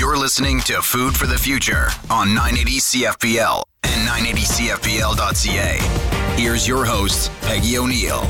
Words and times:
You're 0.00 0.16
listening 0.16 0.60
to 0.60 0.80
Food 0.80 1.14
for 1.14 1.26
the 1.26 1.36
Future 1.36 1.88
on 2.08 2.28
980 2.32 2.78
CFPL 2.78 3.62
and 3.82 4.08
980CFPL.ca. 4.08 5.76
Here's 6.40 6.66
your 6.66 6.86
host, 6.86 7.30
Peggy 7.42 7.76
O'Neill. 7.76 8.24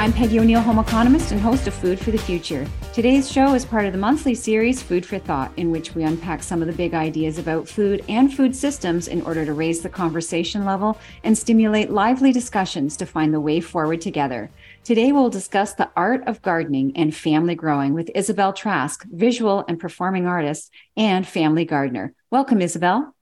I'm 0.00 0.12
Peggy 0.14 0.38
O'Neill, 0.38 0.62
home 0.62 0.78
economist 0.78 1.32
and 1.32 1.40
host 1.40 1.66
of 1.66 1.74
Food 1.74 1.98
for 1.98 2.10
the 2.10 2.16
Future. 2.16 2.66
Today's 2.94 3.30
show 3.30 3.52
is 3.54 3.66
part 3.66 3.84
of 3.84 3.92
the 3.92 3.98
monthly 3.98 4.34
series 4.34 4.82
Food 4.82 5.04
for 5.04 5.18
Thought, 5.18 5.52
in 5.58 5.70
which 5.70 5.94
we 5.94 6.04
unpack 6.04 6.42
some 6.42 6.62
of 6.62 6.68
the 6.68 6.72
big 6.72 6.94
ideas 6.94 7.38
about 7.38 7.68
food 7.68 8.02
and 8.08 8.32
food 8.32 8.56
systems 8.56 9.08
in 9.08 9.20
order 9.22 9.44
to 9.44 9.52
raise 9.52 9.82
the 9.82 9.90
conversation 9.90 10.64
level 10.64 10.98
and 11.22 11.36
stimulate 11.36 11.90
lively 11.90 12.32
discussions 12.32 12.96
to 12.96 13.04
find 13.04 13.34
the 13.34 13.40
way 13.40 13.60
forward 13.60 14.00
together. 14.00 14.48
Today, 14.82 15.12
we'll 15.12 15.28
discuss 15.28 15.74
the 15.74 15.90
art 15.94 16.26
of 16.26 16.40
gardening 16.40 16.96
and 16.96 17.14
family 17.14 17.54
growing 17.54 17.92
with 17.92 18.10
Isabel 18.14 18.52
Trask, 18.52 19.04
visual 19.10 19.64
and 19.68 19.78
performing 19.78 20.26
artist 20.26 20.72
and 20.96 21.26
family 21.26 21.66
gardener. 21.66 22.14
Welcome, 22.30 22.62
Isabel. 22.62 23.14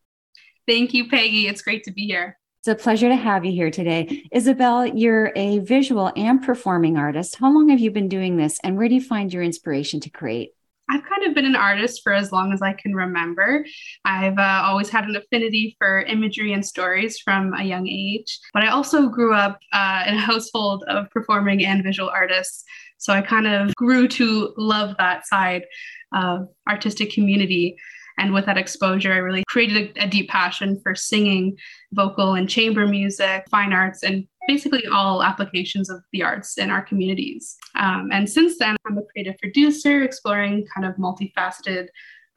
Thank 0.69 0.95
you, 0.95 1.09
Peggy. 1.09 1.49
It's 1.49 1.63
great 1.63 1.85
to 1.85 1.91
be 1.91 2.07
here. 2.07 2.39
It's 2.61 2.69
a 2.69 2.75
pleasure 2.75 3.09
to 3.09 3.17
have 3.17 3.45
you 3.45 3.53
here 3.53 3.71
today. 3.71 4.25
Isabel, 4.33 4.87
you're 4.87 5.33
a 5.35 5.59
visual 5.59 6.13
and 6.17 6.43
performing 6.43 6.97
artist. 6.97 7.37
How 7.37 7.53
long 7.53 7.69
have 7.71 7.81
you 7.81 7.91
been 7.91 8.09
doing 8.09 8.37
this 8.37 8.61
and 8.63 8.77
where 8.77 8.89
do 8.89 8.95
you 8.95 9.03
find 9.03 9.33
your 9.33 9.43
inspiration 9.43 10.01
to 10.01 10.11
create? 10.11 10.51
I've 10.91 11.05
kind 11.05 11.25
of 11.27 11.35
been 11.35 11.45
an 11.45 11.57
artist 11.57 12.01
for 12.03 12.13
as 12.13 12.33
long 12.33 12.53
as 12.53 12.63
I 12.63 12.73
can 12.73 12.95
remember. 12.95 13.65
I've 14.05 14.39
uh, 14.39 14.63
always 14.65 14.89
had 14.89 15.05
an 15.05 15.17
affinity 15.17 15.77
for 15.79 16.03
imagery 16.03 16.53
and 16.53 16.65
stories 16.65 17.19
from 17.19 17.53
a 17.55 17.63
young 17.63 17.87
age, 17.87 18.39
but 18.55 18.65
I 18.65 18.69
also 18.69 19.09
grew 19.09 19.35
up 19.35 19.59
uh, 19.73 20.05
in 20.07 20.15
a 20.15 20.21
household 20.31 20.85
of 20.89 21.11
performing 21.11 21.65
and 21.65 21.85
visual 21.85 22.09
artists. 22.09 22.65
So 22.99 23.13
I 23.13 23.21
kind 23.21 23.47
of 23.47 23.75
grew 23.75 24.09
to 24.09 24.55
love 24.57 24.97
that 24.99 25.27
side 25.27 25.65
of 26.13 26.49
artistic 26.69 27.13
community. 27.13 27.77
And 28.19 28.35
with 28.35 28.47
that 28.47 28.59
exposure, 28.59 29.13
I 29.13 29.19
really 29.19 29.45
created 29.47 29.97
a, 29.97 30.05
a 30.05 30.09
deep 30.09 30.29
passion 30.29 30.81
for 30.83 30.95
singing, 30.95 31.57
vocal 31.93 32.35
and 32.35 32.49
chamber 32.49 32.87
music, 32.87 33.45
fine 33.51 33.73
arts, 33.73 34.03
and 34.03 34.27
basically 34.49 34.83
all 34.93 35.23
applications 35.23 35.89
of 35.91 36.03
the 36.13 36.23
arts 36.25 36.59
in 36.59 36.71
our 36.71 36.83
communities. 36.83 37.57
Um, 37.77 38.09
and 38.13 38.29
since 38.29 38.59
then, 38.59 38.77
I'm 38.87 38.99
a 38.99 39.03
creative 39.13 39.39
producer 39.39 40.03
exploring 40.03 40.67
kind 40.75 40.87
of 40.87 40.97
multifaceted 40.97 41.89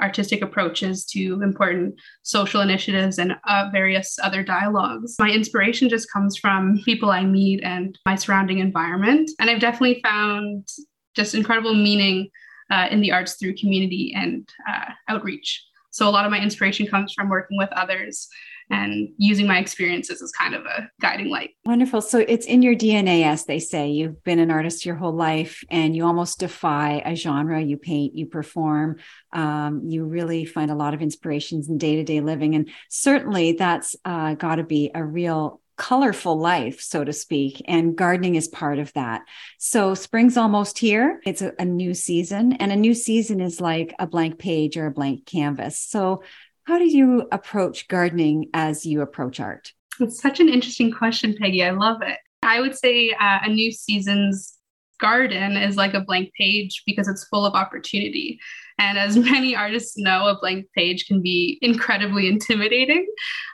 artistic 0.02 0.42
approaches 0.42 1.06
to 1.06 1.42
important 1.42 1.96
social 2.24 2.60
initiatives 2.62 3.18
and 3.18 3.36
uh, 3.48 3.70
various 3.72 4.20
other 4.22 4.44
dialogues. 4.44 5.16
My 5.20 5.30
inspiration 5.30 5.90
just 5.90 6.12
comes 6.12 6.38
from 6.38 6.82
people 6.84 7.12
I 7.12 7.24
meet 7.24 7.64
and 7.64 7.98
my 8.06 8.16
surrounding 8.16 8.60
environment. 8.60 9.30
And 9.40 9.50
I've 9.50 9.62
definitely 9.62 10.02
found 10.04 10.68
just 11.16 11.34
incredible 11.34 11.76
meaning 11.76 12.30
uh, 12.72 12.88
in 12.92 13.00
the 13.00 13.12
arts 13.12 13.36
through 13.36 13.56
community 13.56 14.14
and 14.16 14.50
uh, 14.70 14.92
outreach. 15.08 15.64
So 15.92 16.08
a 16.08 16.12
lot 16.12 16.26
of 16.26 16.32
my 16.32 16.40
inspiration 16.40 16.88
comes 16.88 17.14
from 17.14 17.30
working 17.30 17.58
with 17.58 17.72
others 17.74 18.28
and 18.72 19.10
using 19.18 19.46
my 19.46 19.60
experiences 19.60 20.22
as 20.22 20.32
kind 20.32 20.56
of 20.56 20.66
a 20.66 20.90
guiding 21.02 21.30
light. 21.30 21.52
Wonderful. 21.66 22.02
So 22.02 22.20
it's 22.20 22.46
in 22.46 22.62
your 22.62 22.74
DNA, 22.74 23.24
as 23.26 23.46
they 23.46 23.60
say. 23.60 23.90
You've 23.90 24.24
been 24.24 24.40
an 24.40 24.50
artist 24.50 24.86
your 24.86 24.96
whole 24.96 25.14
life 25.14 25.64
and 25.70 25.96
you 25.96 26.06
almost 26.06 26.40
defy 26.40 27.04
a 27.06 27.16
genre. 27.16 27.62
You 27.62 27.78
paint, 27.78 28.16
you 28.16 28.26
perform, 28.26 28.98
um, 29.34 29.84
you 29.86 30.06
really 30.06 30.46
find 30.46 30.72
a 30.72 30.76
lot 30.76 30.94
of 30.94 31.02
inspirations 31.02 31.70
in 31.70 31.78
day 31.78 31.98
to 31.98 32.04
day 32.04 32.22
living. 32.22 32.56
And 32.56 32.70
certainly 32.90 33.54
that's 33.54 33.96
uh, 34.06 34.36
got 34.36 34.56
to 34.56 34.64
be 34.64 34.90
a 34.96 35.04
real 35.04 35.62
colorful 35.82 36.38
life, 36.38 36.80
so 36.80 37.04
to 37.04 37.12
speak, 37.12 37.60
and 37.68 37.96
gardening 37.96 38.36
is 38.36 38.48
part 38.48 38.78
of 38.78 38.94
that. 38.94 39.24
So 39.58 39.96
spring's 39.96 40.38
almost 40.38 40.78
here. 40.78 41.20
It's 41.26 41.42
a, 41.42 41.54
a, 41.58 41.66
new 41.66 41.96
season, 41.96 42.54
and 42.54 42.72
a 42.72 42.76
new 42.76 42.94
season 42.94 43.42
is 43.42 43.60
like 43.60 43.96
a 43.98 44.06
blank 44.06 44.38
page 44.38 44.78
or 44.78 44.86
a 44.86 44.92
blank 44.92 45.26
canvas. 45.26 45.80
So, 45.80 46.22
how 46.72 46.78
do 46.78 46.86
you 46.86 47.28
approach 47.34 47.90
gardening 47.90 48.50
as 48.54 48.86
you 48.86 49.02
approach 49.02 49.42
art? 49.42 49.74
It's 50.00 50.22
such 50.22 50.40
an 50.40 50.48
interesting 50.48 50.90
question, 50.90 51.36
Peggy. 51.38 51.66
I 51.66 51.72
love 51.72 52.02
it. 52.02 52.18
I 52.44 52.62
would 52.62 52.78
say 52.78 53.12
uh, 53.12 53.40
a 53.44 53.50
new 53.50 53.74
season's 53.74 54.58
garden 55.02 55.58
is 55.58 55.76
like 55.76 55.94
a 55.94 56.00
blank 56.00 56.32
page 56.40 56.84
because 56.86 57.10
it's 57.10 57.26
full 57.26 57.46
of 57.46 57.56
opportunity. 57.56 58.40
And 58.80 58.98
as 58.98 59.18
many 59.32 59.54
artists 59.54 59.98
know, 59.98 60.28
a 60.28 60.40
blank 60.40 60.66
page 60.74 61.08
can 61.08 61.22
be 61.22 61.60
incredibly 61.62 62.30
intimidating. 62.30 63.06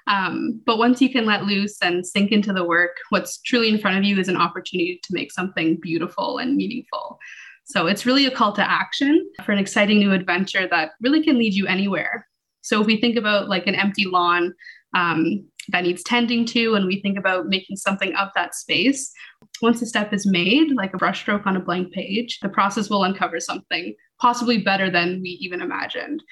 Um, 0.05 0.61
but 0.67 0.77
once 0.77 1.01
you 1.01 1.09
can 1.09 1.25
let 1.25 1.45
loose 1.45 1.81
and 1.81 2.05
sink 2.05 2.31
into 2.31 2.53
the 2.53 2.65
work, 2.65 2.97
what's 3.09 3.41
truly 3.41 3.69
in 3.69 3.79
front 3.79 3.97
of 3.97 4.03
you 4.03 4.19
is 4.19 4.27
an 4.27 4.37
opportunity 4.37 4.99
to 5.01 5.09
make 5.15 5.31
something 5.31 5.79
beautiful 5.81 6.37
and 6.37 6.55
meaningful. 6.55 7.17
So 7.65 7.87
it's 7.87 8.05
really 8.05 8.27
a 8.27 8.31
call 8.31 8.53
to 8.53 8.71
action 8.71 9.27
for 9.43 9.53
an 9.53 9.57
exciting 9.57 9.97
new 9.97 10.11
adventure 10.11 10.67
that 10.67 10.91
really 11.01 11.23
can 11.23 11.39
lead 11.39 11.55
you 11.55 11.65
anywhere. 11.65 12.27
So 12.67 12.81
if 12.81 12.87
we 12.87 12.99
think 12.99 13.17
about 13.17 13.49
like 13.49 13.65
an 13.67 13.75
empty 13.75 14.05
lawn, 14.05 14.53
um, 14.93 15.45
that 15.69 15.83
needs 15.83 16.03
tending 16.03 16.45
to 16.45 16.75
and 16.75 16.85
we 16.85 17.01
think 17.01 17.17
about 17.17 17.47
making 17.47 17.75
something 17.75 18.15
of 18.15 18.29
that 18.35 18.55
space 18.55 19.11
once 19.61 19.81
a 19.81 19.85
step 19.85 20.13
is 20.13 20.25
made 20.25 20.71
like 20.71 20.93
a 20.93 20.97
brushstroke 20.97 21.45
on 21.45 21.57
a 21.57 21.59
blank 21.59 21.91
page 21.91 22.39
the 22.41 22.49
process 22.49 22.89
will 22.89 23.03
uncover 23.03 23.39
something 23.39 23.93
possibly 24.19 24.59
better 24.59 24.89
than 24.89 25.21
we 25.21 25.29
even 25.41 25.61
imagined 25.61 26.23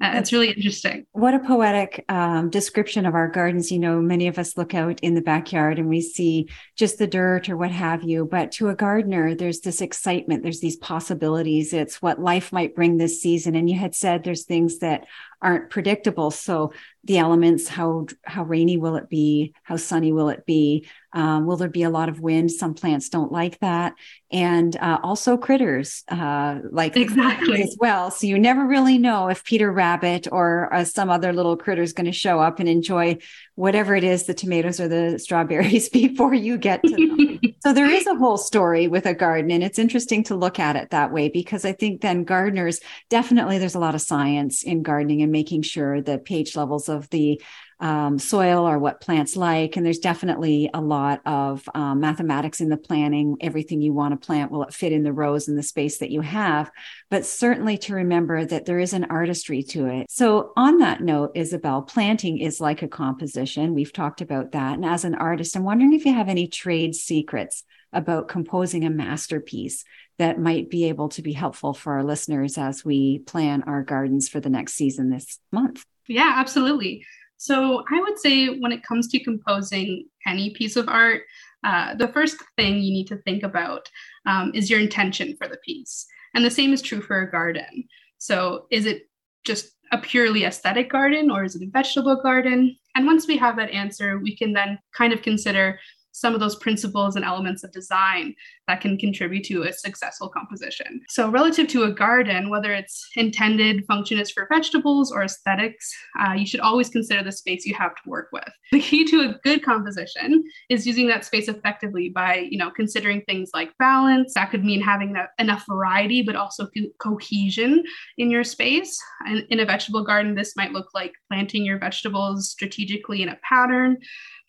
uh, 0.00 0.12
it's 0.16 0.32
really 0.32 0.50
interesting. 0.50 1.06
What 1.12 1.34
a 1.34 1.38
poetic 1.38 2.04
um, 2.08 2.50
description 2.50 3.06
of 3.06 3.14
our 3.14 3.28
gardens. 3.28 3.70
You 3.70 3.78
know, 3.78 4.00
many 4.00 4.26
of 4.26 4.38
us 4.38 4.56
look 4.56 4.74
out 4.74 4.98
in 5.00 5.14
the 5.14 5.22
backyard 5.22 5.78
and 5.78 5.88
we 5.88 6.00
see 6.00 6.48
just 6.74 6.98
the 6.98 7.06
dirt 7.06 7.48
or 7.48 7.56
what 7.56 7.70
have 7.70 8.02
you. 8.02 8.26
But 8.28 8.50
to 8.52 8.70
a 8.70 8.74
gardener, 8.74 9.36
there's 9.36 9.60
this 9.60 9.80
excitement, 9.80 10.42
there's 10.42 10.60
these 10.60 10.76
possibilities. 10.76 11.72
It's 11.72 12.02
what 12.02 12.20
life 12.20 12.52
might 12.52 12.74
bring 12.74 12.96
this 12.96 13.22
season. 13.22 13.54
And 13.54 13.70
you 13.70 13.78
had 13.78 13.94
said 13.94 14.24
there's 14.24 14.44
things 14.44 14.78
that 14.80 15.06
aren't 15.40 15.70
predictable. 15.70 16.32
So 16.32 16.72
the 17.04 17.18
elements, 17.18 17.68
how 17.68 18.06
how 18.24 18.44
rainy 18.44 18.78
will 18.78 18.96
it 18.96 19.08
be? 19.08 19.54
How 19.62 19.76
sunny 19.76 20.10
will 20.10 20.30
it 20.30 20.44
be? 20.44 20.88
Um, 21.14 21.46
will 21.46 21.56
there 21.56 21.68
be 21.68 21.84
a 21.84 21.90
lot 21.90 22.08
of 22.08 22.20
wind? 22.20 22.50
Some 22.50 22.74
plants 22.74 23.08
don't 23.08 23.30
like 23.30 23.60
that, 23.60 23.94
and 24.32 24.76
uh, 24.76 24.98
also 25.02 25.36
critters 25.36 26.02
uh, 26.08 26.58
like 26.70 26.96
exactly 26.96 27.62
as 27.62 27.76
well. 27.78 28.10
So 28.10 28.26
you 28.26 28.38
never 28.38 28.66
really 28.66 28.98
know 28.98 29.28
if 29.28 29.44
Peter 29.44 29.70
Rabbit 29.70 30.26
or 30.32 30.74
uh, 30.74 30.84
some 30.84 31.10
other 31.10 31.32
little 31.32 31.56
critter 31.56 31.82
is 31.82 31.92
going 31.92 32.06
to 32.06 32.12
show 32.12 32.40
up 32.40 32.58
and 32.58 32.68
enjoy 32.68 33.18
whatever 33.54 33.94
it 33.94 34.02
is, 34.02 34.24
the 34.24 34.34
tomatoes 34.34 34.80
or 34.80 34.88
the 34.88 35.18
strawberries, 35.18 35.88
before 35.94 36.34
you 36.34 36.58
get 36.58 36.82
to 36.82 36.90
them. 36.90 37.40
so 37.62 37.72
there 37.72 37.88
is 37.88 38.06
a 38.08 38.16
whole 38.16 38.36
story 38.36 38.88
with 38.88 39.06
a 39.06 39.14
garden, 39.14 39.52
and 39.52 39.62
it's 39.62 39.78
interesting 39.78 40.24
to 40.24 40.34
look 40.34 40.58
at 40.58 40.74
it 40.74 40.90
that 40.90 41.12
way 41.12 41.28
because 41.28 41.64
I 41.64 41.72
think 41.72 42.00
then 42.00 42.24
gardeners 42.24 42.80
definitely 43.08 43.58
there's 43.58 43.76
a 43.76 43.80
lot 43.80 43.94
of 43.94 44.00
science 44.00 44.64
in 44.64 44.82
gardening 44.82 45.22
and 45.22 45.30
making 45.30 45.62
sure 45.62 46.02
the 46.02 46.18
pH 46.18 46.56
levels 46.56 46.88
of 46.88 47.08
the 47.10 47.40
um, 47.80 48.18
soil 48.18 48.66
or 48.66 48.78
what 48.78 49.00
plants 49.00 49.36
like. 49.36 49.76
And 49.76 49.84
there's 49.84 49.98
definitely 49.98 50.70
a 50.72 50.80
lot 50.80 51.20
of 51.26 51.68
um, 51.74 52.00
mathematics 52.00 52.60
in 52.60 52.68
the 52.68 52.76
planning. 52.76 53.36
Everything 53.40 53.80
you 53.80 53.92
want 53.92 54.18
to 54.18 54.26
plant, 54.26 54.50
will 54.50 54.62
it 54.62 54.74
fit 54.74 54.92
in 54.92 55.02
the 55.02 55.12
rows 55.12 55.48
and 55.48 55.58
the 55.58 55.62
space 55.62 55.98
that 55.98 56.10
you 56.10 56.20
have? 56.20 56.70
But 57.10 57.26
certainly 57.26 57.78
to 57.78 57.94
remember 57.94 58.44
that 58.44 58.64
there 58.64 58.78
is 58.78 58.92
an 58.92 59.04
artistry 59.04 59.62
to 59.64 59.86
it. 59.86 60.10
So, 60.10 60.52
on 60.56 60.78
that 60.78 61.00
note, 61.00 61.32
Isabel, 61.34 61.82
planting 61.82 62.38
is 62.38 62.60
like 62.60 62.82
a 62.82 62.88
composition. 62.88 63.74
We've 63.74 63.92
talked 63.92 64.20
about 64.20 64.52
that. 64.52 64.74
And 64.74 64.84
as 64.84 65.04
an 65.04 65.14
artist, 65.14 65.56
I'm 65.56 65.64
wondering 65.64 65.92
if 65.92 66.04
you 66.04 66.14
have 66.14 66.28
any 66.28 66.46
trade 66.46 66.94
secrets 66.94 67.64
about 67.92 68.28
composing 68.28 68.84
a 68.84 68.90
masterpiece 68.90 69.84
that 70.18 70.38
might 70.38 70.70
be 70.70 70.84
able 70.84 71.08
to 71.10 71.22
be 71.22 71.32
helpful 71.32 71.74
for 71.74 71.94
our 71.94 72.04
listeners 72.04 72.58
as 72.58 72.84
we 72.84 73.20
plan 73.20 73.62
our 73.62 73.82
gardens 73.82 74.28
for 74.28 74.40
the 74.40 74.50
next 74.50 74.74
season 74.74 75.10
this 75.10 75.38
month. 75.50 75.84
Yeah, 76.06 76.34
absolutely. 76.36 77.04
So 77.36 77.84
I 77.90 78.00
would 78.00 78.18
say 78.18 78.58
when 78.58 78.72
it 78.72 78.82
comes 78.82 79.08
to 79.08 79.22
composing 79.22 80.06
any 80.26 80.50
piece 80.50 80.76
of 80.76 80.88
art, 80.88 81.22
uh, 81.64 81.94
the 81.94 82.08
first 82.08 82.36
thing 82.56 82.74
you 82.74 82.92
need 82.92 83.06
to 83.08 83.16
think 83.18 83.42
about 83.42 83.88
um, 84.26 84.52
is 84.54 84.70
your 84.70 84.80
intention 84.80 85.36
for 85.36 85.48
the 85.48 85.58
piece. 85.64 86.06
And 86.34 86.44
the 86.44 86.50
same 86.50 86.72
is 86.72 86.82
true 86.82 87.00
for 87.00 87.22
a 87.22 87.30
garden. 87.30 87.84
So 88.18 88.66
is 88.70 88.86
it 88.86 89.08
just 89.44 89.72
a 89.92 89.98
purely 89.98 90.44
aesthetic 90.44 90.90
garden 90.90 91.30
or 91.30 91.44
is 91.44 91.54
it 91.56 91.62
a 91.62 91.70
vegetable 91.70 92.16
garden? 92.16 92.76
And 92.94 93.06
once 93.06 93.26
we 93.26 93.36
have 93.36 93.56
that 93.56 93.70
answer, 93.70 94.18
we 94.18 94.36
can 94.36 94.52
then 94.52 94.78
kind 94.94 95.12
of 95.12 95.22
consider 95.22 95.78
some 96.14 96.32
of 96.32 96.40
those 96.40 96.56
principles 96.56 97.16
and 97.16 97.24
elements 97.24 97.64
of 97.64 97.72
design 97.72 98.34
that 98.68 98.80
can 98.80 98.96
contribute 98.96 99.44
to 99.44 99.64
a 99.64 99.72
successful 99.72 100.28
composition. 100.28 101.02
So, 101.08 101.28
relative 101.28 101.66
to 101.68 101.82
a 101.82 101.92
garden, 101.92 102.48
whether 102.48 102.72
its 102.72 103.06
intended 103.16 103.84
function 103.86 104.18
is 104.18 104.30
for 104.30 104.46
vegetables 104.50 105.12
or 105.12 105.22
aesthetics, 105.22 105.92
uh, 106.20 106.32
you 106.32 106.46
should 106.46 106.60
always 106.60 106.88
consider 106.88 107.22
the 107.22 107.32
space 107.32 107.66
you 107.66 107.74
have 107.74 107.94
to 107.96 108.08
work 108.08 108.28
with. 108.32 108.48
The 108.72 108.80
key 108.80 109.04
to 109.06 109.20
a 109.20 109.38
good 109.42 109.64
composition 109.64 110.44
is 110.70 110.86
using 110.86 111.08
that 111.08 111.24
space 111.24 111.48
effectively 111.48 112.08
by, 112.08 112.46
you 112.50 112.58
know, 112.58 112.70
considering 112.70 113.22
things 113.22 113.50
like 113.52 113.76
balance. 113.78 114.34
That 114.34 114.50
could 114.50 114.64
mean 114.64 114.80
having 114.80 115.16
enough 115.38 115.64
variety, 115.68 116.22
but 116.22 116.36
also 116.36 116.66
co- 116.66 116.90
cohesion 116.98 117.82
in 118.18 118.30
your 118.30 118.44
space. 118.44 118.96
And 119.26 119.44
in 119.50 119.60
a 119.60 119.64
vegetable 119.64 120.04
garden, 120.04 120.34
this 120.34 120.56
might 120.56 120.72
look 120.72 120.88
like 120.94 121.12
planting 121.28 121.64
your 121.64 121.78
vegetables 121.78 122.50
strategically 122.50 123.22
in 123.22 123.28
a 123.28 123.38
pattern. 123.48 123.98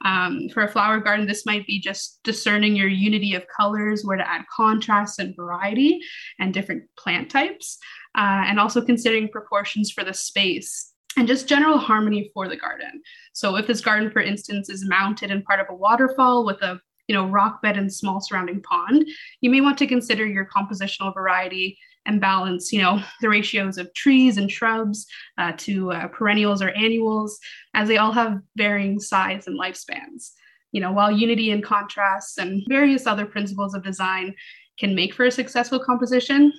Um, 0.04 0.50
for 0.54 0.64
a 0.64 0.68
flower 0.68 1.00
garden, 1.00 1.26
this 1.26 1.46
might 1.46 1.55
might 1.56 1.68
be 1.68 1.80
just 1.80 2.20
discerning 2.24 2.76
your 2.76 2.88
unity 2.88 3.36
of 3.36 3.46
colors, 3.48 4.04
where 4.04 4.18
to 4.18 4.30
add 4.30 4.46
contrast 4.56 5.20
and 5.20 5.36
variety 5.36 6.00
and 6.40 6.54
different 6.54 6.84
plant 6.98 7.30
types, 7.30 7.78
uh, 8.18 8.44
and 8.46 8.60
also 8.60 8.82
considering 8.84 9.30
proportions 9.30 9.92
for 9.92 10.04
the 10.04 10.14
space 10.14 10.94
and 11.18 11.28
just 11.28 11.48
general 11.48 11.78
harmony 11.78 12.30
for 12.34 12.48
the 12.48 12.58
garden. 12.58 13.02
So 13.34 13.56
if 13.56 13.68
this 13.68 13.82
garden, 13.82 14.12
for 14.12 14.22
instance, 14.22 14.70
is 14.70 14.88
mounted 14.88 15.32
in 15.32 15.44
part 15.44 15.60
of 15.60 15.68
a 15.70 15.76
waterfall 15.76 16.46
with 16.46 16.62
a 16.62 16.80
you 17.08 17.16
know 17.16 17.28
rock 17.28 17.62
bed 17.62 17.78
and 17.78 17.94
small 17.94 18.20
surrounding 18.20 18.62
pond, 18.62 19.08
you 19.42 19.50
may 19.50 19.62
want 19.62 19.78
to 19.78 19.88
consider 19.88 20.26
your 20.26 20.48
compositional 20.48 21.14
variety 21.14 21.78
and 22.08 22.22
balance 22.22 22.72
you 22.72 22.82
know 22.82 23.02
the 23.22 23.30
ratios 23.30 23.78
of 23.78 23.92
trees 23.94 24.38
and 24.38 24.52
shrubs 24.52 25.08
uh, 25.38 25.52
to 25.58 25.92
uh, 25.92 26.08
perennials 26.10 26.62
or 26.62 26.70
annuals 26.70 27.40
as 27.74 27.88
they 27.88 27.98
all 27.98 28.12
have 28.12 28.40
varying 28.56 29.00
size 29.00 29.48
and 29.48 29.60
lifespans 29.60 30.32
you 30.76 30.82
know 30.82 30.92
while 30.92 31.12
unity 31.12 31.48
and 31.52 31.64
contrast 31.64 32.38
and 32.38 32.64
various 32.68 33.08
other 33.08 33.26
principles 33.26 33.74
of 33.74 33.84
design 33.84 34.34
can 34.80 34.94
make 34.94 35.14
for 35.14 35.26
a 35.26 35.32
successful 35.32 35.80
composition 35.90 36.52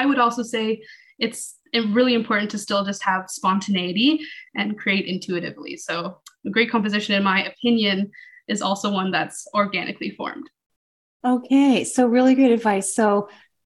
i 0.00 0.06
would 0.06 0.18
also 0.18 0.42
say 0.42 0.80
it's 1.18 1.58
really 1.74 2.14
important 2.14 2.50
to 2.50 2.58
still 2.58 2.84
just 2.84 3.02
have 3.02 3.28
spontaneity 3.28 4.20
and 4.56 4.78
create 4.78 5.06
intuitively. 5.06 5.76
So 5.76 6.18
a 6.46 6.50
great 6.50 6.70
composition 6.70 7.14
in 7.14 7.22
my 7.22 7.44
opinion 7.44 8.10
is 8.46 8.62
also 8.62 8.90
one 8.90 9.10
that's 9.10 9.46
organically 9.54 10.10
formed. 10.10 10.48
Okay 11.24 11.84
so 11.84 12.06
really 12.06 12.34
great 12.34 12.52
advice. 12.52 12.94
So 12.94 13.28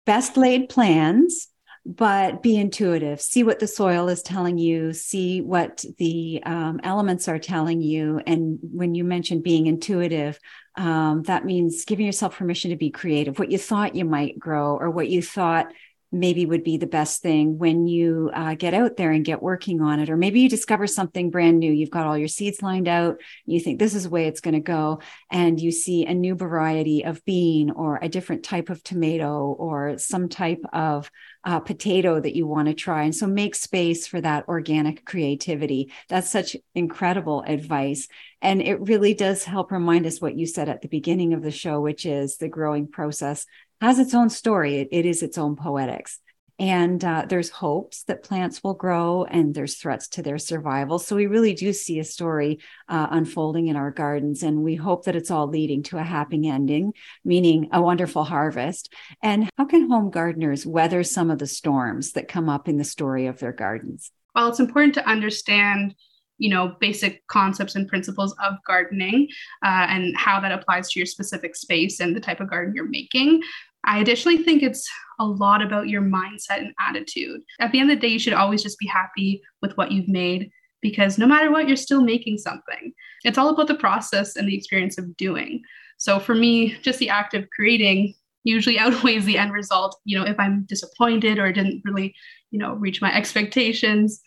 best 0.05 0.37
laid 0.37 0.69
plans 0.69 1.47
but 1.85 2.43
be 2.43 2.57
intuitive 2.57 3.19
see 3.19 3.43
what 3.43 3.59
the 3.59 3.67
soil 3.67 4.07
is 4.07 4.21
telling 4.21 4.57
you 4.57 4.93
see 4.93 5.41
what 5.41 5.83
the 5.97 6.41
um, 6.45 6.79
elements 6.83 7.27
are 7.27 7.39
telling 7.39 7.81
you 7.81 8.21
and 8.27 8.59
when 8.61 8.93
you 8.93 9.03
mentioned 9.03 9.43
being 9.43 9.65
intuitive 9.65 10.39
um, 10.77 11.23
that 11.23 11.43
means 11.43 11.83
giving 11.85 12.05
yourself 12.05 12.37
permission 12.37 12.69
to 12.69 12.77
be 12.77 12.91
creative 12.91 13.39
what 13.39 13.51
you 13.51 13.57
thought 13.57 13.95
you 13.95 14.05
might 14.05 14.37
grow 14.37 14.77
or 14.77 14.89
what 14.89 15.09
you 15.09 15.21
thought 15.21 15.67
maybe 16.11 16.45
would 16.45 16.63
be 16.63 16.77
the 16.77 16.87
best 16.87 17.21
thing 17.21 17.57
when 17.57 17.87
you 17.87 18.29
uh, 18.33 18.53
get 18.55 18.73
out 18.73 18.97
there 18.97 19.11
and 19.11 19.23
get 19.23 19.41
working 19.41 19.81
on 19.81 19.99
it. 19.99 20.09
Or 20.09 20.17
maybe 20.17 20.41
you 20.41 20.49
discover 20.49 20.85
something 20.85 21.29
brand 21.29 21.59
new. 21.59 21.71
You've 21.71 21.89
got 21.89 22.05
all 22.05 22.17
your 22.17 22.27
seeds 22.27 22.61
lined 22.61 22.87
out. 22.87 23.21
You 23.45 23.59
think 23.59 23.79
this 23.79 23.95
is 23.95 24.03
the 24.03 24.09
way 24.09 24.27
it's 24.27 24.41
going 24.41 24.55
to 24.55 24.59
go. 24.59 25.01
And 25.31 25.59
you 25.59 25.71
see 25.71 26.05
a 26.05 26.13
new 26.13 26.35
variety 26.35 27.05
of 27.05 27.23
bean 27.23 27.71
or 27.71 27.97
a 28.01 28.09
different 28.09 28.43
type 28.43 28.69
of 28.69 28.83
tomato 28.83 29.55
or 29.57 29.97
some 29.97 30.27
type 30.27 30.61
of 30.73 31.09
uh, 31.43 31.59
potato 31.59 32.19
that 32.19 32.35
you 32.35 32.45
want 32.45 32.67
to 32.67 32.73
try. 32.73 33.03
And 33.03 33.15
so 33.15 33.27
make 33.27 33.55
space 33.55 34.05
for 34.07 34.21
that 34.21 34.47
organic 34.47 35.05
creativity. 35.05 35.91
That's 36.07 36.29
such 36.29 36.55
incredible 36.75 37.43
advice. 37.47 38.07
And 38.41 38.61
it 38.61 38.79
really 38.81 39.13
does 39.13 39.43
help 39.43 39.71
remind 39.71 40.05
us 40.05 40.21
what 40.21 40.37
you 40.37 40.45
said 40.45 40.69
at 40.69 40.81
the 40.81 40.87
beginning 40.87 41.33
of 41.33 41.41
the 41.41 41.51
show, 41.51 41.81
which 41.81 42.05
is 42.05 42.37
the 42.37 42.49
growing 42.49 42.87
process 42.87 43.45
has 43.81 43.97
its 43.97 44.13
own 44.13 44.29
story. 44.29 44.75
it, 44.75 44.89
it 44.91 45.05
is 45.05 45.23
its 45.23 45.37
own 45.37 45.55
poetics. 45.55 46.19
And 46.61 47.03
uh, 47.03 47.25
there's 47.27 47.49
hopes 47.49 48.03
that 48.03 48.21
plants 48.21 48.63
will 48.63 48.75
grow 48.75 49.23
and 49.23 49.55
there's 49.55 49.77
threats 49.77 50.07
to 50.09 50.21
their 50.21 50.37
survival. 50.37 50.99
So 50.99 51.15
we 51.15 51.25
really 51.25 51.55
do 51.55 51.73
see 51.73 51.97
a 51.97 52.03
story 52.03 52.59
uh, 52.87 53.07
unfolding 53.09 53.65
in 53.65 53.75
our 53.75 53.89
gardens. 53.89 54.43
And 54.43 54.61
we 54.61 54.75
hope 54.75 55.05
that 55.05 55.15
it's 55.15 55.31
all 55.31 55.47
leading 55.47 55.81
to 55.83 55.97
a 55.97 56.03
happy 56.03 56.47
ending, 56.47 56.93
meaning 57.25 57.69
a 57.71 57.81
wonderful 57.81 58.23
harvest. 58.23 58.93
And 59.23 59.49
how 59.57 59.65
can 59.65 59.89
home 59.89 60.11
gardeners 60.11 60.63
weather 60.63 61.03
some 61.03 61.31
of 61.31 61.39
the 61.39 61.47
storms 61.47 62.11
that 62.11 62.27
come 62.27 62.47
up 62.47 62.69
in 62.69 62.77
the 62.77 62.83
story 62.83 63.25
of 63.25 63.39
their 63.39 63.53
gardens? 63.53 64.11
Well, 64.35 64.47
it's 64.47 64.59
important 64.59 64.93
to 64.93 65.09
understand 65.09 65.95
you 66.37 66.49
know 66.49 66.75
basic 66.79 67.25
concepts 67.27 67.75
and 67.75 67.87
principles 67.87 68.33
of 68.43 68.55
gardening 68.65 69.27
uh, 69.63 69.85
and 69.89 70.17
how 70.17 70.39
that 70.39 70.51
applies 70.51 70.89
to 70.89 70.99
your 70.99 71.05
specific 71.05 71.55
space 71.55 71.99
and 71.99 72.15
the 72.15 72.19
type 72.19 72.39
of 72.39 72.49
garden 72.49 72.73
you're 72.73 72.89
making 72.89 73.41
I 73.83 73.99
additionally 73.99 74.43
think 74.43 74.61
it's 74.61 74.87
a 75.19 75.25
lot 75.25 75.61
about 75.61 75.89
your 75.89 76.01
mindset 76.01 76.59
and 76.59 76.73
attitude. 76.79 77.41
At 77.59 77.71
the 77.71 77.79
end 77.79 77.91
of 77.91 77.97
the 77.97 78.07
day, 78.07 78.13
you 78.13 78.19
should 78.19 78.33
always 78.33 78.63
just 78.63 78.79
be 78.79 78.87
happy 78.87 79.41
with 79.61 79.75
what 79.77 79.91
you've 79.91 80.07
made 80.07 80.51
because 80.81 81.17
no 81.17 81.27
matter 81.27 81.51
what, 81.51 81.67
you're 81.67 81.77
still 81.77 82.01
making 82.01 82.37
something. 82.39 82.93
It's 83.23 83.37
all 83.37 83.49
about 83.49 83.67
the 83.67 83.75
process 83.75 84.35
and 84.35 84.47
the 84.47 84.55
experience 84.55 84.97
of 84.97 85.15
doing. 85.17 85.61
So 85.97 86.19
for 86.19 86.33
me, 86.33 86.75
just 86.81 86.99
the 86.99 87.09
act 87.09 87.33
of 87.33 87.49
creating 87.51 88.15
usually 88.43 88.79
outweighs 88.79 89.25
the 89.25 89.37
end 89.37 89.53
result. 89.53 89.99
You 90.05 90.19
know, 90.19 90.25
if 90.25 90.39
I'm 90.39 90.65
disappointed 90.67 91.37
or 91.37 91.51
didn't 91.51 91.81
really, 91.85 92.15
you 92.49 92.59
know, 92.59 92.73
reach 92.73 93.01
my 93.01 93.13
expectations, 93.15 94.21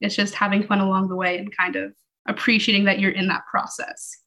it's 0.00 0.16
just 0.16 0.34
having 0.34 0.66
fun 0.66 0.80
along 0.80 1.08
the 1.08 1.16
way 1.16 1.38
and 1.38 1.56
kind 1.56 1.76
of 1.76 1.94
appreciating 2.28 2.84
that 2.84 2.98
you're 2.98 3.10
in 3.10 3.28
that 3.28 3.46
process. 3.50 4.18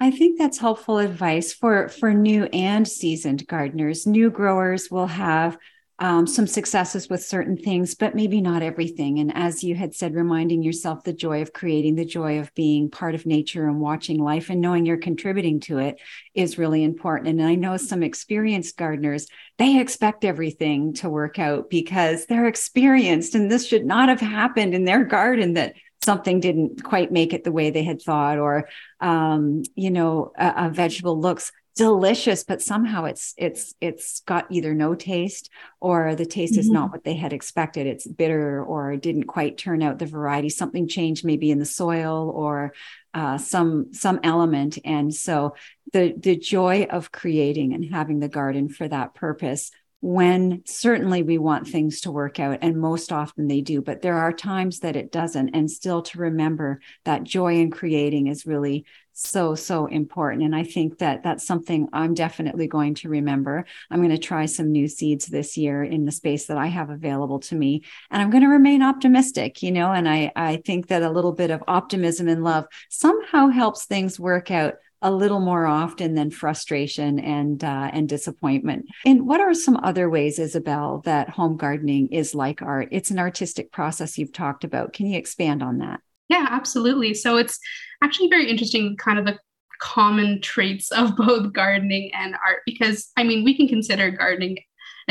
I 0.00 0.10
think 0.10 0.38
that's 0.38 0.58
helpful 0.58 0.98
advice 0.98 1.52
for 1.52 1.88
for 1.88 2.12
new 2.12 2.44
and 2.46 2.86
seasoned 2.86 3.46
gardeners. 3.46 4.06
New 4.06 4.30
growers 4.30 4.90
will 4.90 5.06
have 5.06 5.56
um, 6.02 6.26
some 6.26 6.48
successes 6.48 7.08
with 7.08 7.22
certain 7.22 7.56
things, 7.56 7.94
but 7.94 8.16
maybe 8.16 8.40
not 8.40 8.62
everything. 8.62 9.20
And 9.20 9.30
as 9.36 9.62
you 9.62 9.76
had 9.76 9.94
said, 9.94 10.16
reminding 10.16 10.64
yourself 10.64 11.04
the 11.04 11.12
joy 11.12 11.42
of 11.42 11.52
creating, 11.52 11.94
the 11.94 12.04
joy 12.04 12.40
of 12.40 12.52
being 12.54 12.90
part 12.90 13.14
of 13.14 13.24
nature 13.24 13.68
and 13.68 13.78
watching 13.78 14.18
life 14.18 14.50
and 14.50 14.60
knowing 14.60 14.84
you're 14.84 14.96
contributing 14.96 15.60
to 15.60 15.78
it 15.78 16.00
is 16.34 16.58
really 16.58 16.82
important. 16.82 17.38
And 17.38 17.48
I 17.48 17.54
know 17.54 17.76
some 17.76 18.02
experienced 18.02 18.76
gardeners, 18.76 19.28
they 19.58 19.78
expect 19.78 20.24
everything 20.24 20.94
to 20.94 21.08
work 21.08 21.38
out 21.38 21.70
because 21.70 22.26
they're 22.26 22.48
experienced 22.48 23.36
and 23.36 23.48
this 23.48 23.68
should 23.68 23.86
not 23.86 24.08
have 24.08 24.20
happened 24.20 24.74
in 24.74 24.84
their 24.84 25.04
garden 25.04 25.54
that 25.54 25.74
something 26.02 26.40
didn't 26.40 26.82
quite 26.82 27.12
make 27.12 27.32
it 27.32 27.44
the 27.44 27.52
way 27.52 27.70
they 27.70 27.84
had 27.84 28.02
thought, 28.02 28.38
or 28.38 28.68
um, 29.00 29.62
you 29.74 29.90
know, 29.90 30.32
a, 30.36 30.66
a 30.66 30.70
vegetable 30.70 31.20
looks 31.20 31.52
delicious 31.74 32.44
but 32.44 32.60
somehow 32.60 33.04
it's 33.04 33.32
it's 33.38 33.74
it's 33.80 34.20
got 34.26 34.44
either 34.50 34.74
no 34.74 34.94
taste 34.94 35.48
or 35.80 36.14
the 36.14 36.26
taste 36.26 36.52
mm-hmm. 36.52 36.60
is 36.60 36.70
not 36.70 36.92
what 36.92 37.02
they 37.04 37.14
had 37.14 37.32
expected. 37.32 37.86
It's 37.86 38.06
bitter 38.06 38.62
or 38.62 38.96
didn't 38.96 39.24
quite 39.24 39.56
turn 39.56 39.82
out 39.82 39.98
the 39.98 40.06
variety. 40.06 40.50
Something 40.50 40.86
changed 40.86 41.24
maybe 41.24 41.50
in 41.50 41.58
the 41.58 41.64
soil 41.64 42.30
or 42.34 42.74
uh, 43.14 43.38
some 43.38 43.92
some 43.92 44.20
element. 44.22 44.78
And 44.84 45.14
so 45.14 45.54
the 45.92 46.14
the 46.16 46.36
joy 46.36 46.86
of 46.90 47.12
creating 47.12 47.72
and 47.72 47.92
having 47.92 48.20
the 48.20 48.28
garden 48.28 48.68
for 48.68 48.86
that 48.88 49.14
purpose 49.14 49.70
when 50.02 50.62
certainly 50.66 51.22
we 51.22 51.38
want 51.38 51.66
things 51.66 52.00
to 52.00 52.10
work 52.10 52.40
out 52.40 52.58
and 52.60 52.76
most 52.76 53.12
often 53.12 53.46
they 53.46 53.60
do 53.60 53.80
but 53.80 54.02
there 54.02 54.18
are 54.18 54.32
times 54.32 54.80
that 54.80 54.96
it 54.96 55.12
doesn't. 55.12 55.50
And 55.50 55.70
still 55.70 56.02
to 56.02 56.18
remember 56.18 56.80
that 57.04 57.22
joy 57.22 57.54
in 57.54 57.70
creating 57.70 58.26
is 58.26 58.44
really 58.44 58.84
so 59.14 59.54
so 59.54 59.86
important. 59.86 60.42
And 60.42 60.56
i 60.56 60.64
think 60.64 60.98
that 60.98 61.22
that's 61.22 61.46
something 61.46 61.88
i'm 61.92 62.14
definitely 62.14 62.66
going 62.66 62.94
to 62.96 63.08
remember. 63.08 63.64
I'm 63.90 64.00
going 64.00 64.10
to 64.10 64.18
try 64.18 64.46
some 64.46 64.72
new 64.72 64.88
seeds 64.88 65.26
this 65.26 65.56
year 65.56 65.84
in 65.84 66.04
the 66.04 66.12
space 66.12 66.46
that 66.46 66.58
i 66.58 66.66
have 66.66 66.90
available 66.90 67.38
to 67.40 67.54
me 67.54 67.82
and 68.10 68.20
i'm 68.20 68.30
going 68.30 68.42
to 68.42 68.48
remain 68.48 68.82
optimistic 68.82 69.62
you 69.62 69.70
know 69.70 69.92
and 69.92 70.08
i 70.08 70.32
i 70.34 70.56
think 70.64 70.88
that 70.88 71.02
a 71.02 71.10
little 71.10 71.32
bit 71.32 71.50
of 71.50 71.62
optimism 71.68 72.26
and 72.26 72.42
love 72.42 72.64
somehow 72.88 73.48
helps 73.48 73.84
things 73.84 74.18
work 74.18 74.50
out 74.50 74.74
a 75.02 75.10
little 75.10 75.40
more 75.40 75.66
often 75.66 76.14
than 76.14 76.30
frustration 76.30 77.18
and 77.18 77.62
uh, 77.62 77.90
and 77.92 78.08
disappointment. 78.08 78.86
And 79.04 79.26
what 79.26 79.40
are 79.40 79.52
some 79.52 79.78
other 79.82 80.08
ways, 80.08 80.38
Isabel, 80.38 81.02
that 81.04 81.28
home 81.28 81.56
gardening 81.56 82.08
is 82.08 82.34
like 82.34 82.62
art? 82.62 82.88
It's 82.92 83.10
an 83.10 83.18
artistic 83.18 83.72
process 83.72 84.16
you've 84.16 84.32
talked 84.32 84.64
about. 84.64 84.92
Can 84.92 85.06
you 85.06 85.18
expand 85.18 85.62
on 85.62 85.78
that? 85.78 86.00
Yeah, 86.28 86.46
absolutely. 86.48 87.14
So 87.14 87.36
it's 87.36 87.58
actually 88.02 88.28
very 88.28 88.48
interesting, 88.48 88.96
kind 88.96 89.18
of 89.18 89.26
the 89.26 89.38
common 89.80 90.40
traits 90.40 90.90
of 90.92 91.16
both 91.16 91.52
gardening 91.52 92.10
and 92.14 92.34
art, 92.46 92.60
because 92.64 93.10
I 93.16 93.24
mean, 93.24 93.44
we 93.44 93.56
can 93.56 93.68
consider 93.68 94.10
gardening 94.10 94.58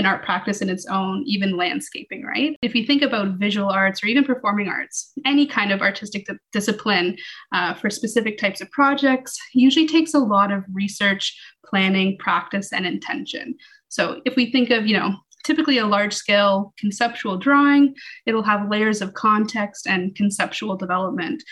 an 0.01 0.07
art 0.07 0.25
practice 0.25 0.61
in 0.61 0.69
its 0.69 0.85
own, 0.87 1.23
even 1.27 1.55
landscaping, 1.55 2.25
right? 2.25 2.57
If 2.63 2.73
you 2.73 2.85
think 2.85 3.03
about 3.03 3.37
visual 3.37 3.69
arts 3.69 4.03
or 4.03 4.07
even 4.07 4.23
performing 4.23 4.67
arts, 4.67 5.13
any 5.25 5.45
kind 5.45 5.71
of 5.71 5.81
artistic 5.81 6.25
di- 6.25 6.33
discipline 6.51 7.15
uh, 7.53 7.75
for 7.75 7.91
specific 7.91 8.39
types 8.39 8.61
of 8.61 8.71
projects 8.71 9.37
usually 9.53 9.87
takes 9.87 10.15
a 10.15 10.19
lot 10.19 10.51
of 10.51 10.65
research, 10.73 11.39
planning, 11.63 12.17
practice, 12.17 12.73
and 12.73 12.85
intention. 12.85 13.55
So 13.89 14.21
if 14.25 14.35
we 14.35 14.51
think 14.51 14.71
of, 14.71 14.87
you 14.87 14.97
know, 14.97 15.15
typically 15.43 15.77
a 15.77 15.85
large 15.85 16.13
scale 16.13 16.73
conceptual 16.79 17.37
drawing, 17.37 17.93
it'll 18.25 18.43
have 18.43 18.71
layers 18.71 19.01
of 19.01 19.13
context 19.13 19.85
and 19.85 20.15
conceptual 20.15 20.75
development. 20.75 21.43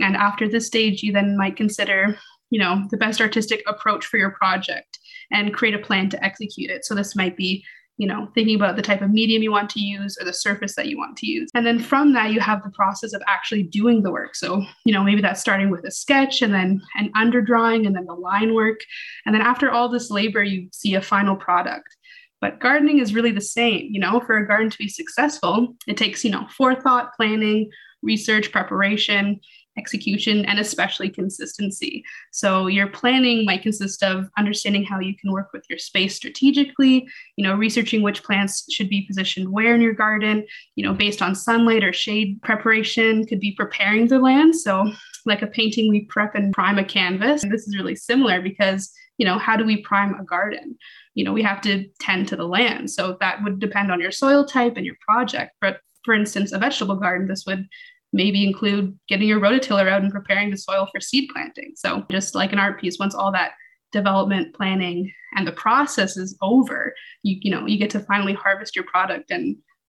And 0.00 0.16
after 0.16 0.48
this 0.48 0.66
stage, 0.66 1.02
you 1.02 1.12
then 1.12 1.36
might 1.36 1.56
consider, 1.56 2.18
you 2.48 2.58
know, 2.58 2.86
the 2.90 2.96
best 2.96 3.20
artistic 3.20 3.62
approach 3.66 4.06
for 4.06 4.16
your 4.16 4.30
project 4.30 4.98
and 5.30 5.52
create 5.52 5.74
a 5.74 5.78
plan 5.78 6.08
to 6.08 6.24
execute 6.24 6.70
it. 6.70 6.86
So 6.86 6.94
this 6.94 7.14
might 7.14 7.36
be 7.36 7.62
you 7.98 8.06
know, 8.06 8.28
thinking 8.34 8.54
about 8.54 8.76
the 8.76 8.82
type 8.82 9.02
of 9.02 9.10
medium 9.10 9.42
you 9.42 9.50
want 9.50 9.68
to 9.70 9.80
use 9.80 10.16
or 10.20 10.24
the 10.24 10.32
surface 10.32 10.76
that 10.76 10.86
you 10.86 10.96
want 10.96 11.16
to 11.18 11.26
use. 11.26 11.50
And 11.54 11.66
then 11.66 11.80
from 11.80 12.12
that, 12.12 12.30
you 12.30 12.40
have 12.40 12.62
the 12.62 12.70
process 12.70 13.12
of 13.12 13.22
actually 13.26 13.64
doing 13.64 14.02
the 14.02 14.12
work. 14.12 14.36
So, 14.36 14.64
you 14.84 14.94
know, 14.94 15.02
maybe 15.02 15.20
that's 15.20 15.40
starting 15.40 15.68
with 15.68 15.84
a 15.84 15.90
sketch 15.90 16.40
and 16.40 16.54
then 16.54 16.80
an 16.94 17.10
underdrawing 17.16 17.86
and 17.86 17.96
then 17.96 18.06
the 18.06 18.14
line 18.14 18.54
work. 18.54 18.78
And 19.26 19.34
then 19.34 19.42
after 19.42 19.70
all 19.70 19.88
this 19.88 20.10
labor, 20.10 20.44
you 20.44 20.68
see 20.72 20.94
a 20.94 21.02
final 21.02 21.34
product. 21.34 21.96
But 22.40 22.60
gardening 22.60 23.00
is 23.00 23.14
really 23.14 23.32
the 23.32 23.40
same. 23.40 23.88
You 23.90 23.98
know, 23.98 24.20
for 24.20 24.36
a 24.36 24.46
garden 24.46 24.70
to 24.70 24.78
be 24.78 24.88
successful, 24.88 25.74
it 25.88 25.96
takes, 25.96 26.24
you 26.24 26.30
know, 26.30 26.46
forethought, 26.56 27.14
planning, 27.16 27.68
research, 28.02 28.52
preparation. 28.52 29.40
Execution, 29.78 30.44
and 30.44 30.58
especially 30.58 31.08
consistency. 31.08 32.04
So 32.32 32.66
your 32.66 32.88
planning 32.88 33.44
might 33.44 33.62
consist 33.62 34.02
of 34.02 34.28
understanding 34.36 34.84
how 34.84 34.98
you 34.98 35.16
can 35.16 35.32
work 35.32 35.50
with 35.52 35.64
your 35.70 35.78
space 35.78 36.16
strategically, 36.16 37.08
you 37.36 37.44
know, 37.44 37.54
researching 37.54 38.02
which 38.02 38.22
plants 38.22 38.70
should 38.70 38.88
be 38.88 39.06
positioned 39.06 39.52
where 39.52 39.74
in 39.74 39.80
your 39.80 39.94
garden, 39.94 40.44
you 40.74 40.84
know, 40.84 40.92
based 40.92 41.22
on 41.22 41.34
sunlight 41.34 41.84
or 41.84 41.92
shade 41.92 42.40
preparation, 42.42 43.24
could 43.26 43.40
be 43.40 43.52
preparing 43.52 44.08
the 44.08 44.18
land. 44.18 44.56
So 44.56 44.92
like 45.24 45.42
a 45.42 45.46
painting, 45.46 45.88
we 45.88 46.04
prep 46.06 46.34
and 46.34 46.52
prime 46.52 46.78
a 46.78 46.84
canvas. 46.84 47.42
And 47.42 47.52
this 47.52 47.66
is 47.66 47.76
really 47.76 47.96
similar 47.96 48.42
because, 48.42 48.90
you 49.18 49.26
know, 49.26 49.38
how 49.38 49.56
do 49.56 49.64
we 49.64 49.82
prime 49.82 50.14
a 50.14 50.24
garden? 50.24 50.76
You 51.14 51.24
know, 51.24 51.32
we 51.32 51.42
have 51.42 51.60
to 51.62 51.86
tend 52.00 52.28
to 52.28 52.36
the 52.36 52.46
land. 52.46 52.90
So 52.90 53.16
that 53.20 53.42
would 53.42 53.58
depend 53.58 53.92
on 53.92 54.00
your 54.00 54.12
soil 54.12 54.44
type 54.44 54.76
and 54.76 54.86
your 54.86 54.96
project. 55.00 55.52
But 55.60 55.80
for 56.04 56.14
instance, 56.14 56.52
a 56.52 56.58
vegetable 56.58 56.96
garden, 56.96 57.28
this 57.28 57.44
would 57.46 57.68
maybe 58.12 58.46
include 58.46 58.98
getting 59.08 59.28
your 59.28 59.40
rototiller 59.40 59.88
out 59.88 60.02
and 60.02 60.12
preparing 60.12 60.50
the 60.50 60.56
soil 60.56 60.88
for 60.90 61.00
seed 61.00 61.28
planting. 61.32 61.72
So 61.76 62.04
just 62.10 62.34
like 62.34 62.52
an 62.52 62.58
art 62.58 62.80
piece, 62.80 62.98
once 62.98 63.14
all 63.14 63.32
that 63.32 63.52
development 63.92 64.54
planning 64.54 65.12
and 65.36 65.46
the 65.46 65.52
process 65.52 66.16
is 66.16 66.36
over, 66.42 66.94
you 67.22 67.38
you 67.42 67.50
know, 67.50 67.66
you 67.66 67.78
get 67.78 67.90
to 67.90 68.00
finally 68.00 68.32
harvest 68.32 68.74
your 68.74 68.84
product 68.84 69.30
and 69.30 69.56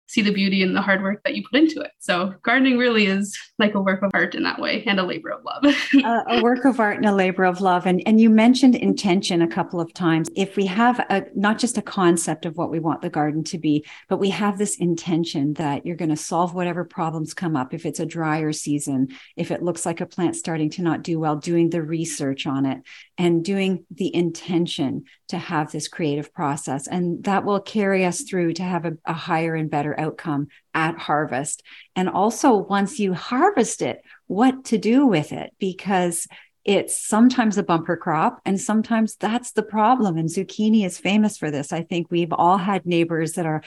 see 0.09 0.23
the 0.23 0.31
beauty 0.31 0.63
and 0.63 0.75
the 0.75 0.81
hard 0.81 1.03
work 1.03 1.21
that 1.23 1.35
you 1.35 1.43
put 1.47 1.59
into 1.59 1.81
it. 1.81 1.91
So 1.99 2.33
gardening 2.41 2.79
really 2.79 3.05
is 3.05 3.37
like 3.59 3.75
a 3.75 3.81
work 3.81 4.01
of 4.01 4.09
art 4.15 4.33
in 4.33 4.41
that 4.41 4.59
way 4.59 4.83
and 4.87 4.99
a 4.99 5.03
labor 5.03 5.29
of 5.29 5.43
love. 5.43 5.63
uh, 6.03 6.23
a 6.27 6.41
work 6.41 6.65
of 6.65 6.79
art 6.79 6.97
and 6.97 7.05
a 7.05 7.13
labor 7.13 7.43
of 7.43 7.61
love. 7.61 7.85
And, 7.85 8.01
and 8.07 8.19
you 8.19 8.27
mentioned 8.27 8.73
intention 8.73 9.43
a 9.43 9.47
couple 9.47 9.79
of 9.79 9.93
times. 9.93 10.27
If 10.35 10.57
we 10.57 10.65
have 10.65 10.97
a, 11.11 11.25
not 11.35 11.59
just 11.59 11.77
a 11.77 11.83
concept 11.83 12.47
of 12.47 12.57
what 12.57 12.71
we 12.71 12.79
want 12.79 13.03
the 13.03 13.09
garden 13.11 13.43
to 13.45 13.59
be, 13.59 13.85
but 14.07 14.17
we 14.17 14.31
have 14.31 14.57
this 14.57 14.77
intention 14.77 15.53
that 15.53 15.85
you're 15.85 15.95
going 15.95 16.09
to 16.09 16.17
solve 16.17 16.55
whatever 16.55 16.83
problems 16.83 17.35
come 17.35 17.55
up. 17.55 17.75
If 17.75 17.85
it's 17.85 17.99
a 17.99 18.05
drier 18.05 18.51
season, 18.51 19.09
if 19.37 19.51
it 19.51 19.61
looks 19.61 19.85
like 19.85 20.01
a 20.01 20.07
plant 20.07 20.35
starting 20.35 20.71
to 20.71 20.81
not 20.81 21.03
do 21.03 21.19
well, 21.19 21.35
doing 21.35 21.69
the 21.69 21.83
research 21.83 22.47
on 22.47 22.65
it 22.65 22.79
and 23.19 23.45
doing 23.45 23.85
the 23.91 24.13
intention 24.15 25.03
to 25.29 25.37
have 25.37 25.71
this 25.71 25.87
creative 25.87 26.33
process. 26.33 26.87
And 26.87 27.23
that 27.23 27.45
will 27.45 27.59
carry 27.59 28.05
us 28.05 28.21
through 28.21 28.53
to 28.53 28.63
have 28.63 28.85
a, 28.85 28.97
a 29.05 29.13
higher 29.13 29.55
and 29.55 29.69
better 29.69 29.97
outcome 29.99 30.47
at 30.73 30.97
harvest. 30.97 31.63
And 31.95 32.09
also, 32.09 32.55
once 32.55 32.99
you 32.99 33.13
harvest 33.13 33.81
it, 33.81 34.01
what 34.27 34.65
to 34.65 34.77
do 34.77 35.05
with 35.05 35.31
it, 35.31 35.53
because 35.59 36.27
it's 36.65 36.99
sometimes 36.99 37.57
a 37.57 37.63
bumper 37.63 37.95
crop 37.95 38.41
and 38.45 38.59
sometimes 38.59 39.15
that's 39.15 39.53
the 39.53 39.63
problem 39.63 40.17
and 40.17 40.27
zucchini 40.27 40.85
is 40.85 40.97
famous 40.97 41.37
for 41.37 41.49
this 41.49 41.71
i 41.71 41.81
think 41.81 42.07
we've 42.11 42.33
all 42.33 42.57
had 42.57 42.85
neighbors 42.85 43.33
that 43.33 43.45
are 43.45 43.63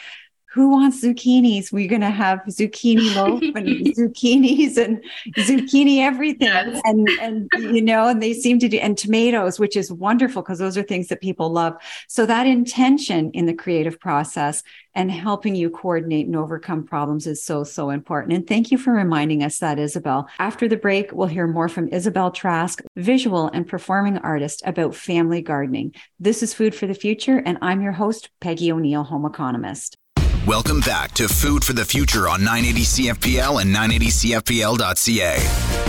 who 0.52 0.68
wants 0.68 1.02
zucchinis? 1.02 1.72
We're 1.72 1.88
going 1.88 2.02
to 2.02 2.10
have 2.10 2.40
zucchini 2.40 3.14
loaf 3.16 3.42
and 3.42 3.66
zucchinis 3.96 4.76
and 4.76 5.02
zucchini 5.34 5.98
everything. 5.98 6.48
Yes. 6.48 6.80
And, 6.84 7.08
and, 7.20 7.48
you 7.74 7.80
know, 7.80 8.08
and 8.08 8.22
they 8.22 8.34
seem 8.34 8.58
to 8.58 8.68
do, 8.68 8.76
and 8.76 8.98
tomatoes, 8.98 9.58
which 9.58 9.76
is 9.76 9.90
wonderful 9.90 10.42
because 10.42 10.58
those 10.58 10.76
are 10.76 10.82
things 10.82 11.08
that 11.08 11.22
people 11.22 11.50
love. 11.50 11.76
So 12.06 12.26
that 12.26 12.46
intention 12.46 13.30
in 13.30 13.46
the 13.46 13.54
creative 13.54 13.98
process 13.98 14.62
and 14.94 15.10
helping 15.10 15.54
you 15.54 15.70
coordinate 15.70 16.26
and 16.26 16.36
overcome 16.36 16.84
problems 16.84 17.26
is 17.26 17.42
so, 17.42 17.64
so 17.64 17.88
important. 17.88 18.34
And 18.34 18.46
thank 18.46 18.70
you 18.70 18.76
for 18.76 18.92
reminding 18.92 19.42
us 19.42 19.58
that, 19.60 19.78
Isabel. 19.78 20.28
After 20.38 20.68
the 20.68 20.76
break, 20.76 21.12
we'll 21.12 21.28
hear 21.28 21.46
more 21.46 21.70
from 21.70 21.88
Isabel 21.88 22.30
Trask, 22.30 22.82
visual 22.96 23.48
and 23.54 23.66
performing 23.66 24.18
artist 24.18 24.62
about 24.66 24.94
family 24.94 25.40
gardening. 25.40 25.94
This 26.20 26.42
is 26.42 26.52
Food 26.52 26.74
for 26.74 26.86
the 26.86 26.94
Future, 26.94 27.38
and 27.38 27.56
I'm 27.62 27.80
your 27.80 27.92
host, 27.92 28.28
Peggy 28.40 28.70
O'Neill, 28.70 29.04
home 29.04 29.24
economist. 29.24 29.96
Welcome 30.46 30.80
back 30.80 31.12
to 31.12 31.28
Food 31.28 31.64
for 31.64 31.72
the 31.72 31.84
Future 31.84 32.28
on 32.28 32.42
980 32.42 32.80
CFPL 32.82 33.62
and 33.62 33.72
980CFPL.ca. 33.72 35.38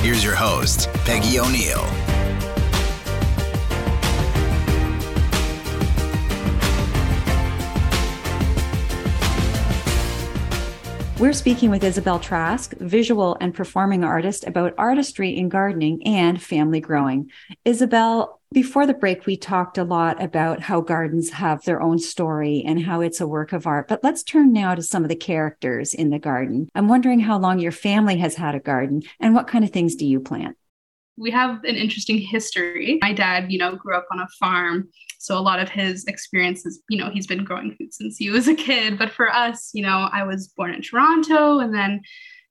Here's 0.03 0.23
your 0.23 0.35
host, 0.35 0.89
Peggy 1.05 1.39
O'Neill. 1.39 1.83
We're 11.17 11.33
speaking 11.33 11.71
with 11.71 11.83
Isabel 11.83 12.19
Trask, 12.19 12.75
visual 12.77 13.35
and 13.41 13.55
performing 13.55 14.03
artist, 14.03 14.45
about 14.45 14.75
artistry 14.77 15.35
in 15.35 15.49
gardening 15.49 16.05
and 16.05 16.39
family 16.39 16.79
growing. 16.79 17.31
Isabel, 17.65 18.39
before 18.53 18.85
the 18.85 18.93
break, 18.93 19.25
we 19.25 19.35
talked 19.35 19.77
a 19.77 19.83
lot 19.83 20.21
about 20.23 20.61
how 20.61 20.79
gardens 20.81 21.31
have 21.31 21.63
their 21.63 21.81
own 21.81 21.99
story 21.99 22.63
and 22.65 22.83
how 22.83 23.01
it's 23.01 23.19
a 23.19 23.27
work 23.27 23.51
of 23.51 23.67
art. 23.67 23.87
But 23.87 24.03
let's 24.03 24.23
turn 24.23 24.53
now 24.53 24.75
to 24.75 24.81
some 24.81 25.03
of 25.03 25.09
the 25.09 25.15
characters 25.15 25.93
in 25.93 26.11
the 26.11 26.19
garden. 26.19 26.69
I'm 26.75 26.87
wondering 26.87 27.19
how 27.19 27.37
long 27.39 27.59
your 27.59 27.71
family 27.71 28.17
has 28.17 28.35
had 28.35 28.55
a 28.55 28.59
garden 28.59 29.01
and 29.19 29.33
what 29.33 29.47
kind 29.47 29.63
of 29.63 29.71
things 29.71 29.95
do 29.95 30.05
you 30.05 30.19
plant? 30.19 30.55
We 31.17 31.31
have 31.31 31.63
an 31.63 31.75
interesting 31.75 32.17
history. 32.17 32.99
My 33.01 33.13
dad, 33.13 33.51
you 33.51 33.59
know, 33.59 33.75
grew 33.75 33.95
up 33.95 34.07
on 34.11 34.19
a 34.19 34.27
farm. 34.39 34.89
So 35.19 35.37
a 35.37 35.39
lot 35.39 35.59
of 35.59 35.69
his 35.69 36.05
experiences, 36.05 36.81
you 36.89 36.97
know, 36.97 37.09
he's 37.09 37.27
been 37.27 37.43
growing 37.43 37.75
food 37.75 37.93
since 37.93 38.17
he 38.17 38.29
was 38.29 38.47
a 38.47 38.55
kid. 38.55 38.97
But 38.97 39.11
for 39.11 39.29
us, 39.31 39.71
you 39.73 39.83
know, 39.83 40.09
I 40.11 40.23
was 40.23 40.47
born 40.49 40.73
in 40.73 40.81
Toronto 40.81 41.59
and 41.59 41.73
then 41.73 42.01